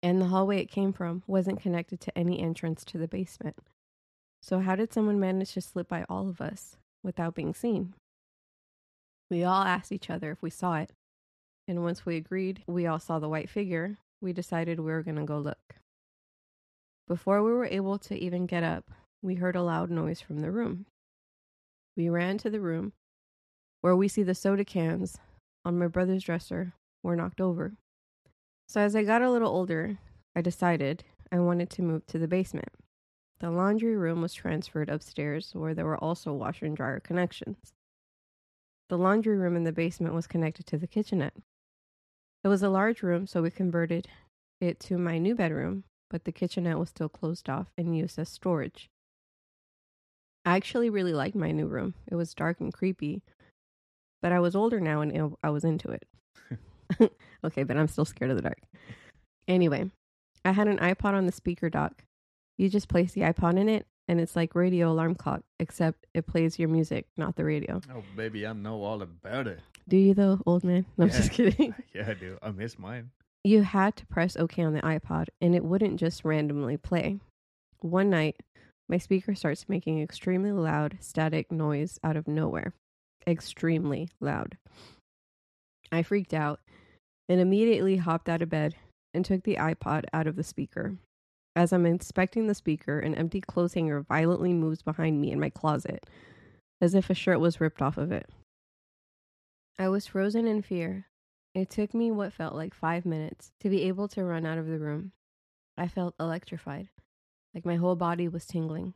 [0.03, 3.57] and the hallway it came from wasn't connected to any entrance to the basement.
[4.41, 7.95] So, how did someone manage to slip by all of us without being seen?
[9.31, 10.93] We all asked each other if we saw it,
[11.67, 15.17] and once we agreed we all saw the white figure, we decided we were going
[15.17, 15.77] to go look.
[17.07, 20.51] Before we were able to even get up, we heard a loud noise from the
[20.51, 20.87] room.
[21.97, 22.93] We ran to the room
[23.81, 25.19] where we see the soda cans
[25.65, 27.75] on my brother's dresser were knocked over.
[28.69, 29.99] So, as I got a little older,
[30.37, 32.69] I decided I wanted to move to the basement.
[33.41, 37.73] The laundry room was transferred upstairs where there were also washer and dryer connections.
[38.89, 41.37] The laundry room in the basement was connected to the kitchenette.
[42.43, 44.09] It was a large room, so we converted
[44.61, 48.29] it to my new bedroom, but the kitchenette was still closed off and used as
[48.29, 48.89] storage.
[50.45, 51.95] I actually really liked my new room.
[52.07, 53.23] It was dark and creepy,
[54.23, 56.07] but I was older now and I was into it.
[57.45, 58.61] okay, but I'm still scared of the dark.
[59.47, 59.91] Anyway,
[60.45, 62.05] I had an iPod on the speaker dock.
[62.57, 66.27] You just place the iPod in it, and it's like radio alarm clock, except it
[66.27, 67.81] plays your music, not the radio.
[67.95, 69.61] Oh, baby, I know all about it.
[69.89, 70.87] Do you though, old man?
[70.97, 71.75] No, I'm just kidding.
[71.95, 72.39] Yeah, I do.
[72.43, 73.11] I miss mine.
[73.45, 77.21] You had to press OK on the iPod, and it wouldn't just randomly play.
[77.81, 78.37] One night,
[78.89, 82.73] my speaker starts making extremely loud static noise out of nowhere.
[83.29, 84.57] Extremely loud.
[85.93, 86.61] I freaked out
[87.29, 88.75] and immediately hopped out of bed
[89.13, 90.97] and took the iPod out of the speaker.
[91.55, 95.51] As I'm inspecting the speaker, an empty clothes hanger violently moves behind me in my
[95.51, 96.07] closet,
[96.81, 98.31] as if a shirt was ripped off of it.
[99.79, 101.07] I was frozen in fear.
[101.55, 104.69] It took me what felt like five minutes to be able to run out of
[104.69, 105.13] the room.
[105.77, 106.89] I felt electrified,
[107.55, 108.95] like my whole body was tingling.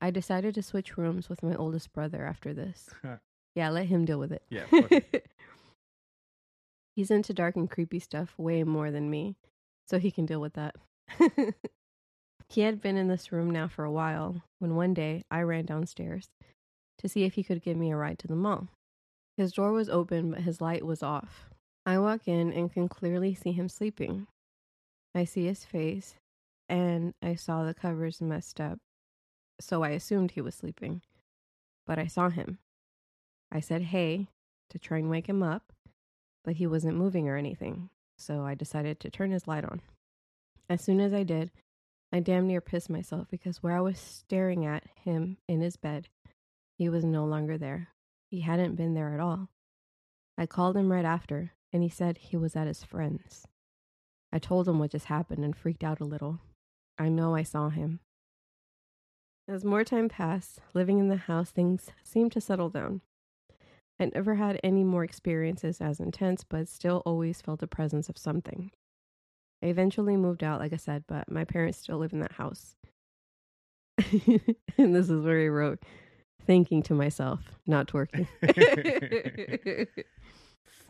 [0.00, 2.88] I decided to switch rooms with my oldest brother after this.
[3.54, 4.42] yeah, let him deal with it.
[4.48, 5.26] Yeah, it.
[6.96, 9.36] He's into dark and creepy stuff way more than me,
[9.86, 10.76] so he can deal with that.
[12.48, 15.64] he had been in this room now for a while when one day I ran
[15.64, 16.28] downstairs
[16.98, 18.68] to see if he could give me a ride to the mall.
[19.36, 21.50] His door was open, but his light was off.
[21.86, 24.26] I walk in and can clearly see him sleeping.
[25.14, 26.14] I see his face,
[26.68, 28.78] and I saw the covers messed up,
[29.60, 31.02] so I assumed he was sleeping.
[31.86, 32.58] But I saw him.
[33.52, 34.28] I said, hey,
[34.70, 35.72] to try and wake him up,
[36.42, 39.82] but he wasn't moving or anything, so I decided to turn his light on.
[40.70, 41.50] As soon as I did,
[42.10, 46.08] I damn near pissed myself because where I was staring at him in his bed,
[46.78, 47.88] he was no longer there.
[48.30, 49.50] He hadn't been there at all.
[50.38, 53.46] I called him right after, and he said he was at his friend's.
[54.32, 56.40] I told him what just happened and freaked out a little.
[56.98, 58.00] I know I saw him.
[59.46, 63.02] As more time passed, living in the house, things seemed to settle down.
[64.02, 68.18] I never had any more experiences as intense, but still always felt the presence of
[68.18, 68.72] something.
[69.62, 72.74] I eventually moved out, like I said, but my parents still live in that house.
[73.98, 75.84] and this is where he wrote,
[76.44, 78.26] thinking to myself, not twerking.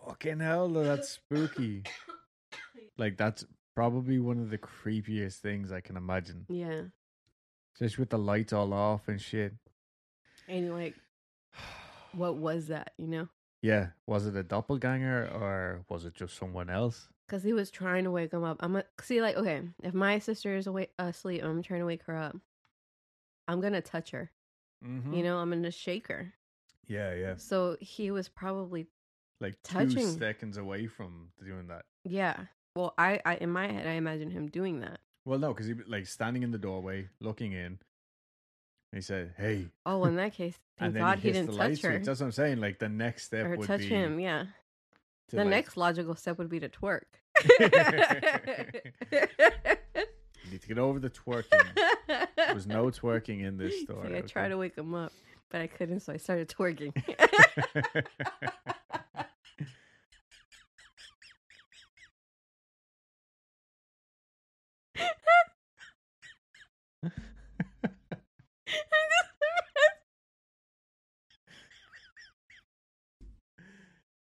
[0.07, 1.83] Fucking hell, that's spooky.
[2.97, 3.45] Like, that's
[3.75, 6.47] probably one of the creepiest things I can imagine.
[6.49, 6.85] yeah.
[7.79, 9.53] Just with the lights all off and shit.
[10.49, 10.95] And like,
[12.15, 13.29] what was that, you know?
[13.63, 17.09] Yeah, was it a doppelganger or was it just someone else?
[17.27, 18.57] Because he was trying to wake him up.
[18.61, 22.03] I'm a, see, like, okay, if my sister is awake, asleep, I'm trying to wake
[22.05, 22.37] her up.
[23.49, 24.31] I'm gonna touch her.
[24.85, 25.15] Mm-hmm.
[25.15, 26.33] You know, I'm gonna shake her.
[26.89, 27.35] Yeah, yeah.
[27.37, 28.87] So he was probably,
[29.41, 30.19] Like two Touching.
[30.19, 31.85] seconds away from doing that.
[32.05, 32.37] yeah.
[32.75, 35.01] Well, I, I in my head, I imagine him doing that.
[35.27, 37.79] Well, no, because he was like standing in the doorway, looking in.
[38.93, 42.05] He said, "Hey," Oh, in that case, thank God he, he didn't touch her switch.
[42.05, 42.61] That's what I'm saying.
[42.61, 44.21] Like the next step or would touch be him.
[44.21, 44.45] Yeah.
[45.29, 47.03] to, the like, next logical step would be to twerk.
[50.45, 51.65] You need to get over the twerking.
[52.37, 54.17] There was no twerking in this story.
[54.17, 55.13] I tried to wake him up,
[55.51, 56.93] but I couldn't, so I started twerking.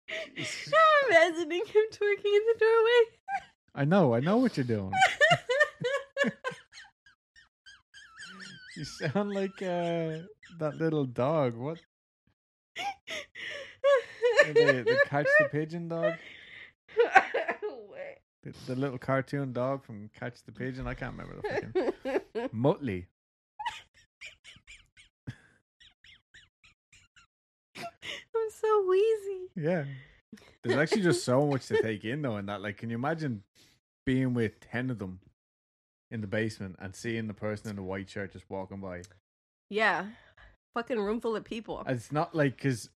[0.09, 0.28] okay?
[0.74, 3.03] I'm imagining him twerking in the doorway.
[3.74, 4.92] I know, I know what you're doing.
[8.79, 10.22] You sound like uh,
[10.61, 11.57] that little dog.
[11.57, 11.79] What?
[14.46, 16.12] the, the Catch the Pigeon dog,
[18.44, 20.87] the, the little cartoon dog from Catch the Pigeon.
[20.87, 23.07] I can't remember the fucking Muttley.
[27.77, 29.51] I'm so wheezy.
[29.57, 29.85] Yeah.
[30.62, 32.61] There's actually just so much to take in though in that.
[32.62, 33.43] Like, can you imagine
[34.07, 35.21] being with ten of them
[36.11, 39.03] in the basement and seeing the person in the white shirt just walking by?
[39.71, 40.07] Yeah.
[40.75, 41.83] Fucking room full of people.
[41.87, 42.91] It's not like because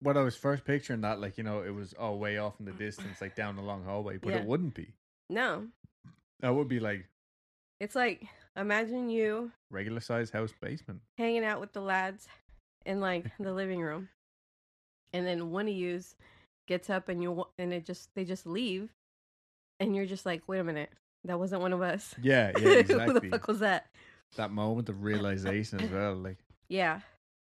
[0.00, 2.66] what I was first picturing that, like you know, it was all way off in
[2.66, 4.38] the distance, like down the long hallway, but Yeah.
[4.40, 4.92] it wouldn't be.
[5.28, 5.66] No.
[6.40, 7.06] That would be like
[7.80, 11.00] It's like imagine you regular size house basement.
[11.18, 12.28] hanging out with the lads
[12.84, 14.08] in like the living room.
[15.12, 16.14] And then one of yous
[16.70, 18.88] gets up and you and it just they just leave
[19.80, 20.90] and you're just like, "Wait a minute.
[21.24, 23.86] That wasn't one of us." Yeah, yeah, Who the fuck was that?
[24.36, 26.14] that moment of realization as well.
[26.14, 27.00] Like, Yeah.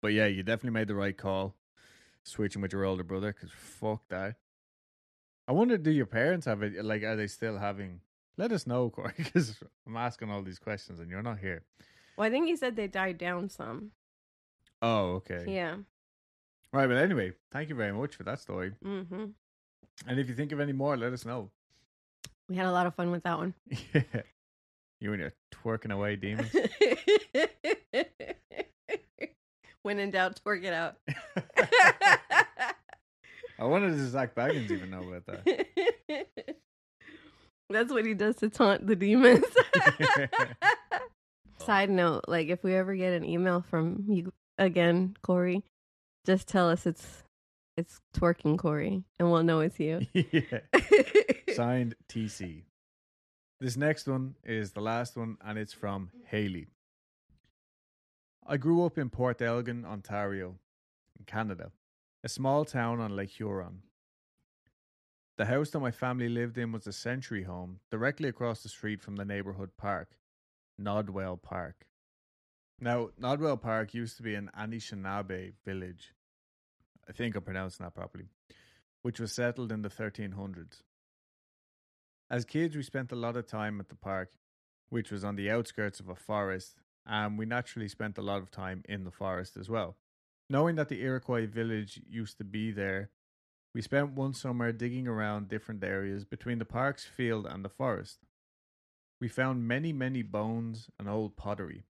[0.01, 1.57] but yeah, you definitely made the right call,
[2.23, 3.33] switching with your older brother.
[3.33, 4.37] Because fuck that.
[5.49, 6.85] I wonder, do your parents have it?
[6.85, 8.01] Like, are they still having?
[8.37, 11.65] Let us know, Corey, because I'm asking all these questions and you're not here.
[12.17, 13.91] Well, I think he said they died down some.
[14.81, 15.45] Oh, okay.
[15.49, 15.77] Yeah.
[16.73, 18.73] Right, but anyway, thank you very much for that story.
[18.85, 19.33] Mhm.
[20.07, 21.51] And if you think of any more, let us know.
[22.49, 23.55] We had a lot of fun with that one.
[23.95, 24.23] Yeah.
[25.01, 26.51] You and your twerking away demons.
[29.83, 30.97] when in doubt, twerk it out.
[33.59, 36.27] I wonder does Zak Bagans even know about that?
[37.71, 39.45] That's what he does to taunt the demons.
[41.59, 45.63] Side note, like if we ever get an email from you again, Corey,
[46.27, 47.23] just tell us it's
[47.77, 50.07] it's twerking Corey and we'll know it's you.
[50.13, 50.61] yeah.
[51.55, 52.65] Signed TC.
[53.61, 56.69] This next one is the last one, and it's from Haley.
[58.47, 60.57] I grew up in Port Elgin, Ontario,
[61.19, 61.71] in Canada,
[62.25, 63.83] a small town on Lake Huron.
[65.37, 69.03] The house that my family lived in was a century home directly across the street
[69.03, 70.17] from the neighborhood park,
[70.79, 71.87] Nodwell Park.
[72.83, 76.15] Now, Nodwell Park used to be an Anishinaabe village.
[77.07, 78.29] I think I'm pronouncing that properly,
[79.03, 80.81] which was settled in the 1300s.
[82.31, 84.33] As kids, we spent a lot of time at the park,
[84.89, 88.51] which was on the outskirts of a forest, and we naturally spent a lot of
[88.51, 89.97] time in the forest as well.
[90.49, 93.11] Knowing that the Iroquois village used to be there,
[93.75, 98.21] we spent one summer digging around different areas between the park's field and the forest.
[99.21, 101.85] We found many, many bones and old pottery.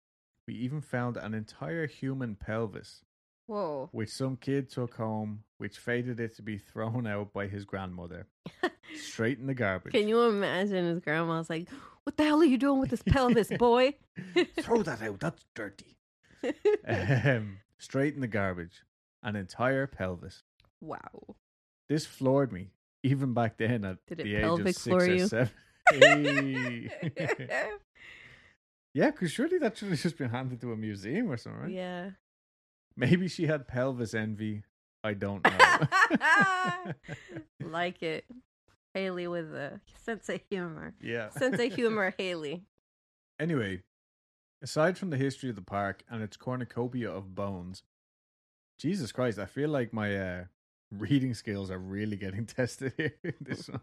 [0.46, 3.02] We even found an entire human pelvis,
[3.46, 3.88] Whoa.
[3.92, 8.26] which some kid took home, which fated it to be thrown out by his grandmother,
[8.96, 9.92] straight in the garbage.
[9.92, 11.68] Can you imagine his grandma's like,
[12.04, 13.94] What the hell are you doing with this pelvis, boy?
[14.60, 15.18] Throw that out.
[15.20, 15.96] That's dirty.
[16.86, 18.82] um, straight in the garbage.
[19.22, 20.42] An entire pelvis.
[20.80, 21.34] wow.
[21.88, 22.70] This floored me,
[23.02, 25.26] even back then at Did it the age of six or you?
[25.28, 25.50] seven.
[25.90, 26.88] Hey.
[28.96, 31.70] Yeah, because surely that should have just been handed to a museum or something, right?
[31.70, 32.10] Yeah.
[32.96, 34.62] Maybe she had pelvis envy.
[35.04, 36.92] I don't know.
[37.70, 38.24] like it.
[38.94, 40.94] Haley with a sense of humor.
[41.02, 41.28] yeah.
[41.28, 42.62] Sense of humor, Haley.
[43.38, 43.82] Anyway,
[44.62, 47.82] aside from the history of the park and its cornucopia of bones,
[48.78, 50.44] Jesus Christ, I feel like my uh,
[50.90, 53.82] reading skills are really getting tested here in this one.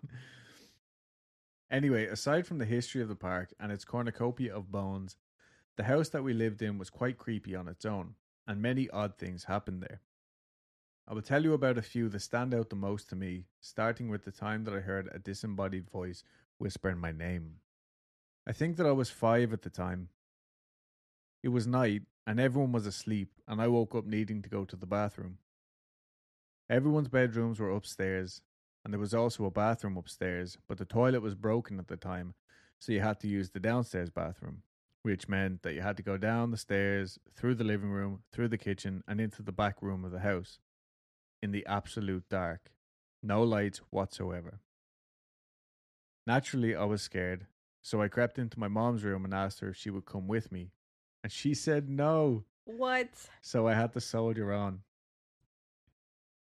[1.73, 5.17] Anyway, aside from the history of the park and its cornucopia of bones,
[5.75, 8.13] the house that we lived in was quite creepy on its own,
[8.45, 10.01] and many odd things happened there.
[11.07, 14.07] I will tell you about a few that stand out the most to me, starting
[14.07, 16.23] with the time that I heard a disembodied voice
[16.59, 17.55] whispering my name.
[18.45, 20.09] I think that I was five at the time.
[21.41, 24.75] It was night, and everyone was asleep, and I woke up needing to go to
[24.75, 25.39] the bathroom.
[26.69, 28.43] Everyone's bedrooms were upstairs,
[28.83, 32.33] and there was also a bathroom upstairs, but the toilet was broken at the time,
[32.79, 34.63] so you had to use the downstairs bathroom,
[35.03, 38.49] which meant that you had to go down the stairs, through the living room, through
[38.49, 40.59] the kitchen, and into the back room of the house.
[41.41, 42.71] In the absolute dark.
[43.21, 44.59] No lights whatsoever.
[46.25, 47.47] Naturally, I was scared,
[47.81, 50.51] so I crept into my mom's room and asked her if she would come with
[50.51, 50.71] me,
[51.23, 53.29] and she said no, What?
[53.41, 54.83] so I had to soldier on.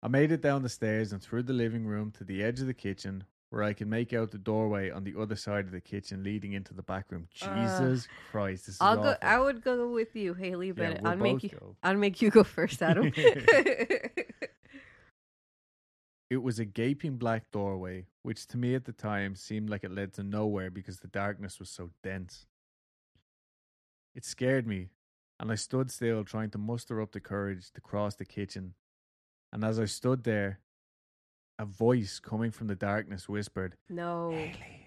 [0.04, 2.66] I made it down the stairs and through the living room to the edge of
[2.66, 5.80] the kitchen, where I could make out the doorway on the other side of the
[5.80, 7.26] kitchen leading into the back room.
[7.40, 9.16] Uh, Jesus Christ, this is I'll go.
[9.22, 11.76] I would go with you, Haley, but Yeah, we'll I'll make you go.
[11.82, 13.12] I'll make you go first, Adam.
[16.30, 19.92] It was a gaping black doorway, which to me at the time seemed like it
[19.92, 22.46] led to nowhere because the darkness was so dense.
[24.16, 24.88] It scared me,
[25.38, 28.74] and I stood still trying to muster up the courage to cross the kitchen.
[29.54, 30.58] And as I stood there,
[31.60, 34.32] a voice coming from the darkness whispered, No.
[34.32, 34.80] Haley.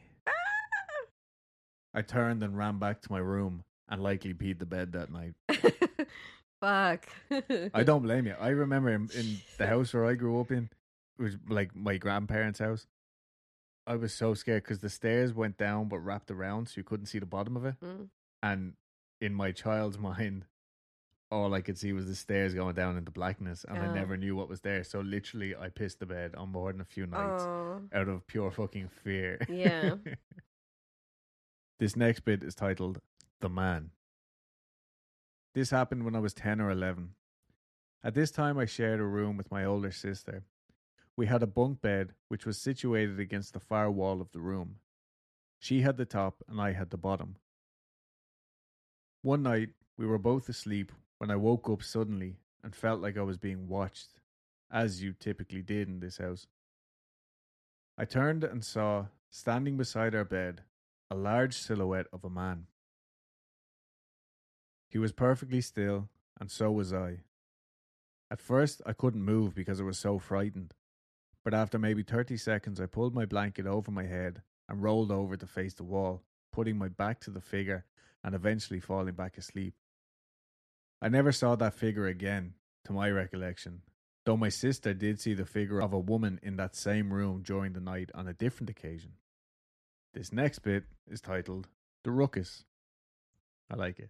[1.94, 5.36] I turned and ran back to my room and likely peed the bed that night.
[6.62, 7.08] Fuck.
[7.74, 8.36] I don't blame you.
[8.40, 10.70] I remember in, in the house where I grew up in,
[11.18, 12.86] it was like my grandparents' house.
[13.88, 17.06] I was so scared because the stairs went down but wrapped around, so you couldn't
[17.06, 17.76] see the bottom of it.
[17.84, 18.10] Mm.
[18.44, 18.74] And
[19.22, 20.46] in my child's mind,
[21.30, 23.94] all I could see was the stairs going down into blackness, and I Oh.
[23.94, 24.84] never knew what was there.
[24.84, 27.82] So literally, I pissed the bed on more than a few nights Oh.
[27.94, 29.38] out of pure fucking fear.
[29.50, 29.96] Yeah.
[31.80, 33.02] this next bit is titled
[33.42, 33.92] The Man.
[35.54, 37.16] This happened when I was 10 or 11.
[38.04, 40.44] At this time, I shared a room with my older sister.
[41.18, 44.80] We had a bunk bed which was situated against the far wall of the room.
[45.60, 47.38] She had the top and I had the bottom.
[49.24, 53.22] One night, we were both asleep when I woke up suddenly and felt like I
[53.22, 54.20] was being watched,
[54.72, 56.48] as you typically did in this house.
[57.98, 60.62] I turned and saw, standing beside our bed,
[61.10, 62.68] a large silhouette of a man.
[64.90, 66.10] He was perfectly still,
[66.40, 67.20] and so was I.
[68.30, 70.74] At first, I couldn't move because I was so frightened,
[71.44, 75.38] but after maybe 30 seconds, I pulled my blanket over my head and rolled over
[75.38, 77.86] to face the wall, putting my back to the figure
[78.24, 79.74] and eventually falling back asleep.
[81.02, 82.54] I never saw that figure again,
[82.86, 83.82] to my recollection,
[84.26, 87.74] though my sister did see the figure of a woman in that same room during
[87.74, 89.14] the night on a different occasion.
[90.14, 91.68] This next bit is titled
[92.04, 92.64] The Ruckus.
[93.70, 94.10] I like it.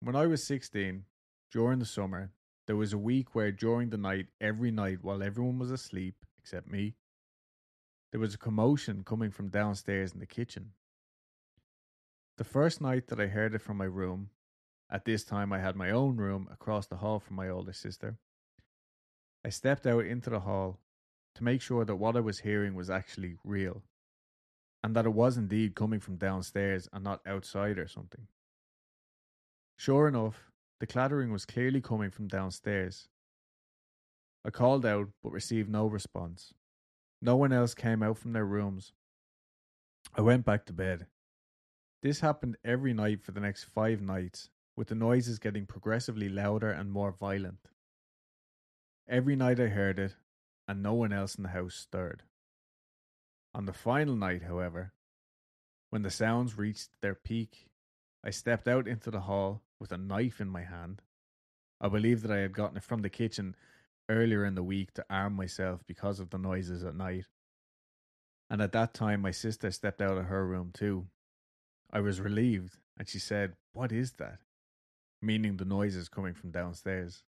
[0.00, 1.04] When I was 16,
[1.50, 2.30] during the summer,
[2.66, 6.70] there was a week where during the night, every night while everyone was asleep, except
[6.70, 6.94] me,
[8.10, 10.72] there was a commotion coming from downstairs in the kitchen.
[12.38, 14.30] The first night that I heard it from my room,
[14.90, 18.18] at this time I had my own room across the hall from my older sister,
[19.44, 20.80] I stepped out into the hall
[21.34, 23.82] to make sure that what I was hearing was actually real,
[24.82, 28.26] and that it was indeed coming from downstairs and not outside or something.
[29.76, 33.08] Sure enough, the clattering was clearly coming from downstairs.
[34.44, 36.54] I called out but received no response.
[37.20, 38.92] No one else came out from their rooms.
[40.16, 41.06] I went back to bed.
[42.02, 46.70] This happened every night for the next five nights, with the noises getting progressively louder
[46.70, 47.58] and more violent.
[49.08, 50.14] Every night I heard it,
[50.68, 52.22] and no one else in the house stirred.
[53.52, 54.92] On the final night, however,
[55.90, 57.66] when the sounds reached their peak,
[58.22, 61.02] I stepped out into the hall with a knife in my hand.
[61.80, 63.56] I believe that I had gotten it from the kitchen
[64.08, 67.26] earlier in the week to arm myself because of the noises at night.
[68.48, 71.08] And at that time, my sister stepped out of her room too.
[71.92, 74.38] I was relieved, and she said, What is that?
[75.20, 77.24] Meaning the noises coming from downstairs.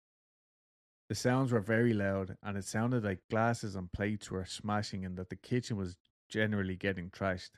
[1.09, 5.17] The sounds were very loud, and it sounded like glasses and plates were smashing, and
[5.19, 5.97] that the kitchen was
[6.29, 7.51] generally getting trashed.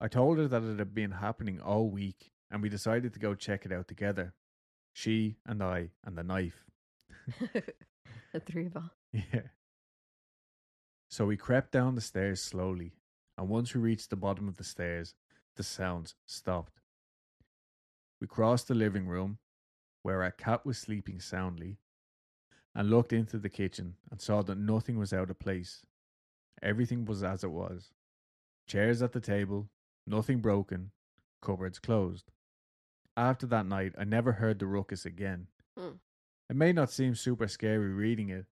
[0.00, 3.34] I told her that it had been happening all week, and we decided to go
[3.34, 4.34] check it out together.
[4.92, 6.64] She and I and the knife.
[8.32, 8.90] the three of all.
[9.12, 9.48] Yeah.
[11.08, 12.94] So we crept down the stairs slowly,
[13.38, 15.14] and once we reached the bottom of the stairs,
[15.54, 16.80] the sounds stopped.
[18.20, 19.38] We crossed the living room,
[20.02, 21.78] where our cat was sleeping soundly,
[22.74, 25.84] and looked into the kitchen and saw that nothing was out of place.
[26.62, 27.90] Everything was as it was
[28.66, 29.68] chairs at the table,
[30.06, 30.90] nothing broken,
[31.40, 32.30] cupboards closed.
[33.16, 35.46] After that night, I never heard the ruckus again.
[35.78, 35.96] Hmm.
[36.50, 38.46] It may not seem super scary reading it,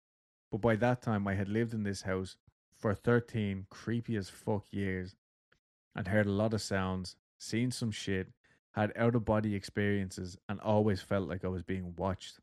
[0.51, 2.38] but by that time I had lived in this house
[2.78, 5.16] for 13 creepy as fuck years
[5.95, 8.28] and heard a lot of sounds, seen some shit,
[8.74, 12.39] had out of body experiences, and always felt like I was being watched.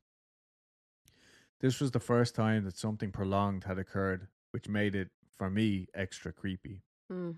[1.60, 5.88] This was the first time that something prolonged had occurred, which made it, for me,
[5.94, 6.82] extra creepy.
[7.10, 7.36] Mm.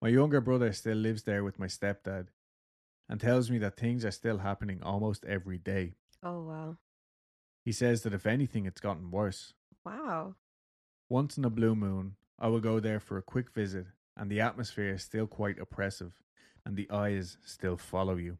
[0.00, 2.28] My younger brother still lives there with my stepdad
[3.08, 5.94] and tells me that things are still happening almost every day.
[6.22, 6.76] Oh wow.
[7.64, 9.54] He says that if anything, it's gotten worse.
[9.84, 10.34] Wow.
[11.08, 13.86] Once in a blue moon, I will go there for a quick visit,
[14.16, 16.14] and the atmosphere is still quite oppressive,
[16.64, 18.38] and the eyes still follow you.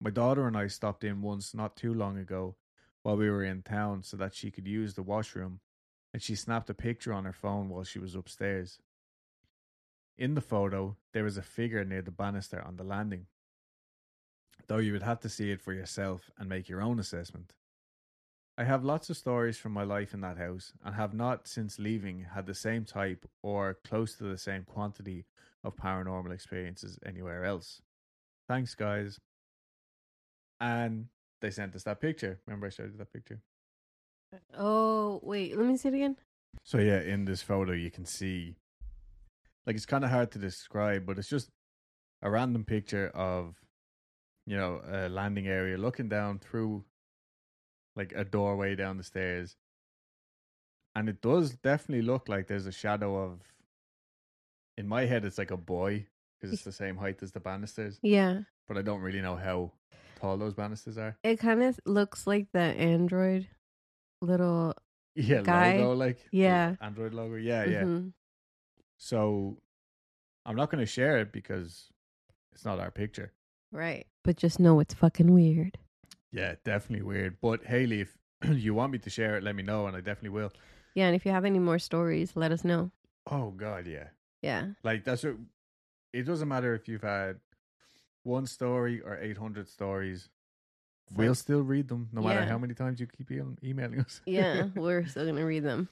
[0.00, 2.56] My daughter and I stopped in once not too long ago
[3.02, 5.60] while we were in town so that she could use the washroom,
[6.12, 8.78] and she snapped a picture on her phone while she was upstairs.
[10.16, 13.26] In the photo, there is a figure near the banister on the landing,
[14.66, 17.54] though you would have to see it for yourself and make your own assessment.
[18.56, 21.78] I have lots of stories from my life in that house and have not since
[21.78, 25.26] leaving had the same type or close to the same quantity
[25.64, 27.80] of paranormal experiences anywhere else.
[28.48, 29.18] Thanks, guys.
[30.60, 31.06] And
[31.40, 32.40] they sent us that picture.
[32.46, 33.40] Remember, I showed you that picture?
[34.56, 36.16] Oh wait, let me see it again.
[36.62, 38.56] So yeah, in this photo you can see
[39.66, 41.48] like it's kind of hard to describe, but it's just
[42.22, 43.54] a random picture of
[44.48, 46.82] you know, a landing area looking down through
[47.94, 49.56] like a doorway down the stairs.
[50.94, 53.40] And it does definitely look like there's a shadow of
[54.78, 56.06] in my head it's like a boy
[56.40, 59.72] because it's the same height as the banisters, Yeah, but I don't really know how
[60.20, 61.16] tall those banisters are.
[61.22, 63.48] it kind of looks like the android
[64.22, 64.74] little.
[65.14, 65.76] Yeah, Guy.
[65.78, 66.76] logo like Yeah.
[66.80, 67.34] Android logo.
[67.34, 67.82] Yeah, yeah.
[67.82, 68.12] Mhm.
[68.98, 69.58] So
[70.46, 71.88] I'm not going to share it because
[72.52, 73.32] it's not our picture.
[73.72, 75.76] Right, but just know it's fucking weird.
[76.30, 77.40] Yeah, definitely weird.
[77.40, 78.16] But Haley, if
[78.48, 80.52] you want me to share it, let me know, and I definitely will.
[80.94, 82.90] Yeah, and if you have any more stories, let us know.
[83.30, 84.08] Oh God, yeah.
[84.42, 85.36] Yeah, Like that's what.
[86.12, 87.36] It doesn't matter if you've had
[88.22, 90.28] one story or eight hundred stories.
[91.14, 92.48] We'll still read them, no matter Yeah.
[92.48, 94.20] how many times you keep e- emailing us.
[94.26, 95.88] yeah, we're still gonna read them.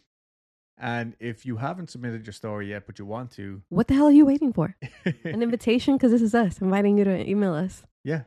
[0.79, 4.07] and if you haven't submitted your story yet, but you want to, What the hell
[4.07, 4.77] are you waiting for?
[5.25, 5.97] An invitation?
[5.97, 7.83] Because this is us inviting you to email us.
[8.05, 8.23] yeah,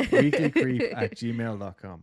[0.00, 2.02] weeklycreep at gmail.com.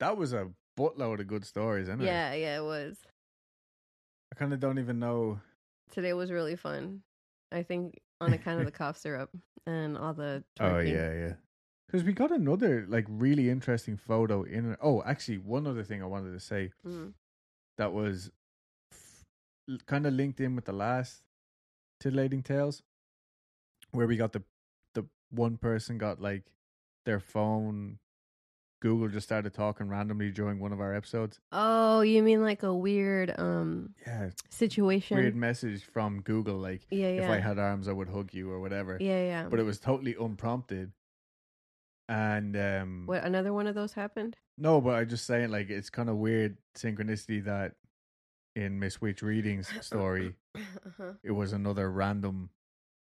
[0.00, 2.06] That was a buttload of good stories, isn't it?
[2.06, 2.96] Yeah, yeah, it was.
[4.32, 5.40] I kind of don't even know.
[5.90, 7.02] Today was really fun.
[7.52, 9.30] I think on account of the cough syrup
[9.66, 10.44] and all the.
[10.60, 11.32] Oh yeah, yeah.
[11.86, 14.76] Because we got another like really interesting photo in.
[14.82, 17.14] Oh, actually, one other thing I wanted to say Mhm.
[17.78, 18.30] that was
[18.92, 19.24] f-
[19.86, 21.22] kind of linked in with the last
[22.00, 22.82] titillating tales,
[23.92, 24.42] where we got the
[24.94, 26.44] the one person got like
[27.06, 27.98] their phone.
[28.80, 31.40] Google just started talking randomly during one of our episodes.
[31.50, 35.16] Oh, you mean like a weird um Yeah, situation?
[35.18, 37.22] weird message from Google like Yeah, yeah.
[37.24, 38.96] if I had arms I would hug you or whatever.
[39.00, 39.48] yeah, yeah.
[39.48, 40.92] But it was totally unprompted.
[42.08, 44.36] And um what another one of those happened?
[44.56, 47.74] No, but I'm just saying, like, it's kind of weird synchronicity that
[48.56, 51.12] in Miss Witch Reading's story, uh-huh.
[51.22, 52.50] it was another random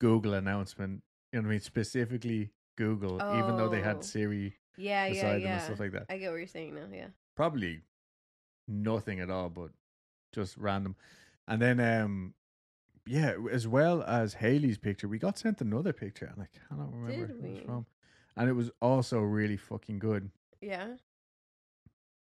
[0.01, 1.03] Google announcement.
[1.33, 1.61] You know what I mean?
[1.61, 3.85] Specifically Google, even though they Oh.
[3.85, 5.53] had Siri Yeah, yeah, them yeah.
[5.55, 6.07] and stuff like that.
[6.09, 6.87] I get what you're saying now.
[6.93, 7.09] Yeah.
[7.35, 7.81] Probably
[8.69, 9.71] nothing at all, but
[10.33, 10.97] just random.
[11.49, 12.35] And then, um,
[13.07, 17.27] yeah, as well as Haley's picture, we got sent another picture, and I cannot remember
[17.27, 17.87] Did who it was from.
[18.37, 20.31] And it was also really fucking good.
[20.61, 20.87] Yeah.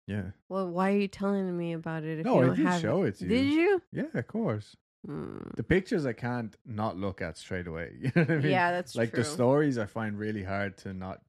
[0.06, 0.30] Yeah.
[0.48, 2.80] Well, why are you telling me about it if no, you I don't did have
[2.80, 3.30] show it to you.
[3.30, 3.82] Did you?
[3.92, 4.76] Yeah, of course.
[5.04, 5.38] Hmm.
[5.56, 7.92] The pictures I can't not look at straight away.
[8.00, 8.50] You know what I mean?
[8.50, 9.22] yeah, that's like true.
[9.22, 11.20] the stories I find really hard to not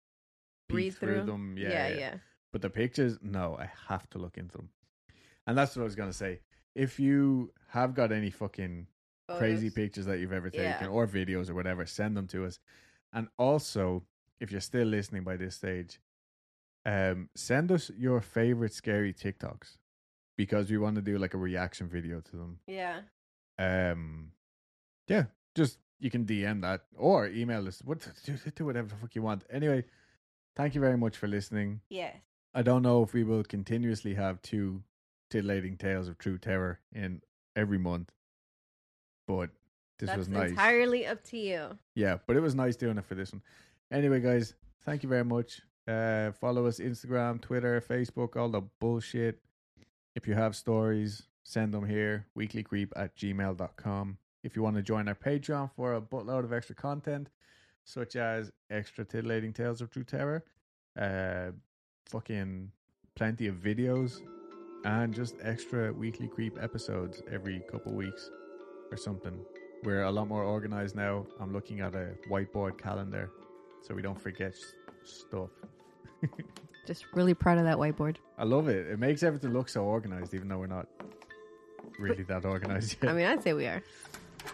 [0.70, 1.26] Read through, through?
[1.26, 1.56] them.
[1.58, 2.14] Yeah, yeah, yeah, yeah.
[2.52, 4.70] But the pictures, no, I have to look into them.
[5.48, 6.40] And that's what I was gonna say.
[6.74, 8.88] If you have got any fucking
[9.38, 10.88] crazy pictures that you've ever taken Yeah.
[10.88, 12.60] or videos or whatever, send them to us.
[13.14, 14.06] And also,
[14.40, 16.00] if you're still listening by this stage,
[16.86, 19.78] um, send us your favorite scary TikToks
[20.38, 22.60] because we want to do like a reaction video to them.
[22.68, 23.02] Yeah.
[23.58, 24.32] Um,
[25.08, 27.82] yeah, just you can DM that or email us.
[27.84, 29.44] What do, do whatever the fuck you want.
[29.50, 29.86] Anyway,
[30.56, 31.82] thank you very much for listening.
[31.90, 32.16] Yes.
[32.54, 34.84] I don't know if we will continuously have two
[35.30, 37.22] titillating tales of true terror in
[37.56, 38.12] every month,
[39.28, 39.50] but
[40.00, 40.50] this That's was nice.
[40.52, 41.78] entirely up to you.
[41.96, 43.42] Yeah, but it was nice doing it for this one.
[43.92, 44.54] Anyway, guys,
[44.84, 45.62] thank you very much.
[45.88, 49.40] Uh, follow us Instagram, Twitter, Facebook, all the bullshit.
[50.16, 54.18] If you have stories, send them here, weeklycreep at gmail.com.
[54.44, 57.30] If you want to join our Patreon for a buttload of extra content,
[57.86, 60.44] such as extra titillating tales of true terror,
[61.00, 61.52] uh,
[62.08, 62.72] fucking
[63.16, 64.20] plenty of videos,
[64.84, 68.30] and just extra weekly creep episodes every couple weeks
[68.92, 69.40] or something.
[69.84, 71.26] We're a lot more organized now.
[71.40, 73.30] I'm looking at a whiteboard calendar
[73.84, 74.74] so we don't forget s-
[75.04, 75.50] stuff.
[76.88, 78.18] Just really proud of that whiteboard.
[78.38, 78.88] I love it.
[78.88, 80.88] It makes everything look so organized, even though we're not
[82.00, 83.12] really that organized yet.
[83.12, 83.82] I mean, I'd say we are.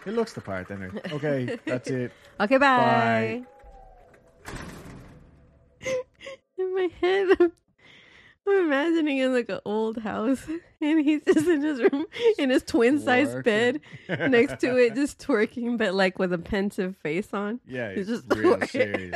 [0.05, 1.01] It looks the part anyway.
[1.13, 2.11] Okay, that's it.
[2.39, 3.43] Okay, bye.
[6.57, 7.51] in my head, I'm,
[8.47, 10.45] I'm imagining in like an old house,
[10.81, 12.05] and he's just in his room
[12.37, 16.95] in his twin size bed next to it, just twerking, but like with a pensive
[16.97, 17.59] face on.
[17.67, 19.15] yeah, He's just real serious.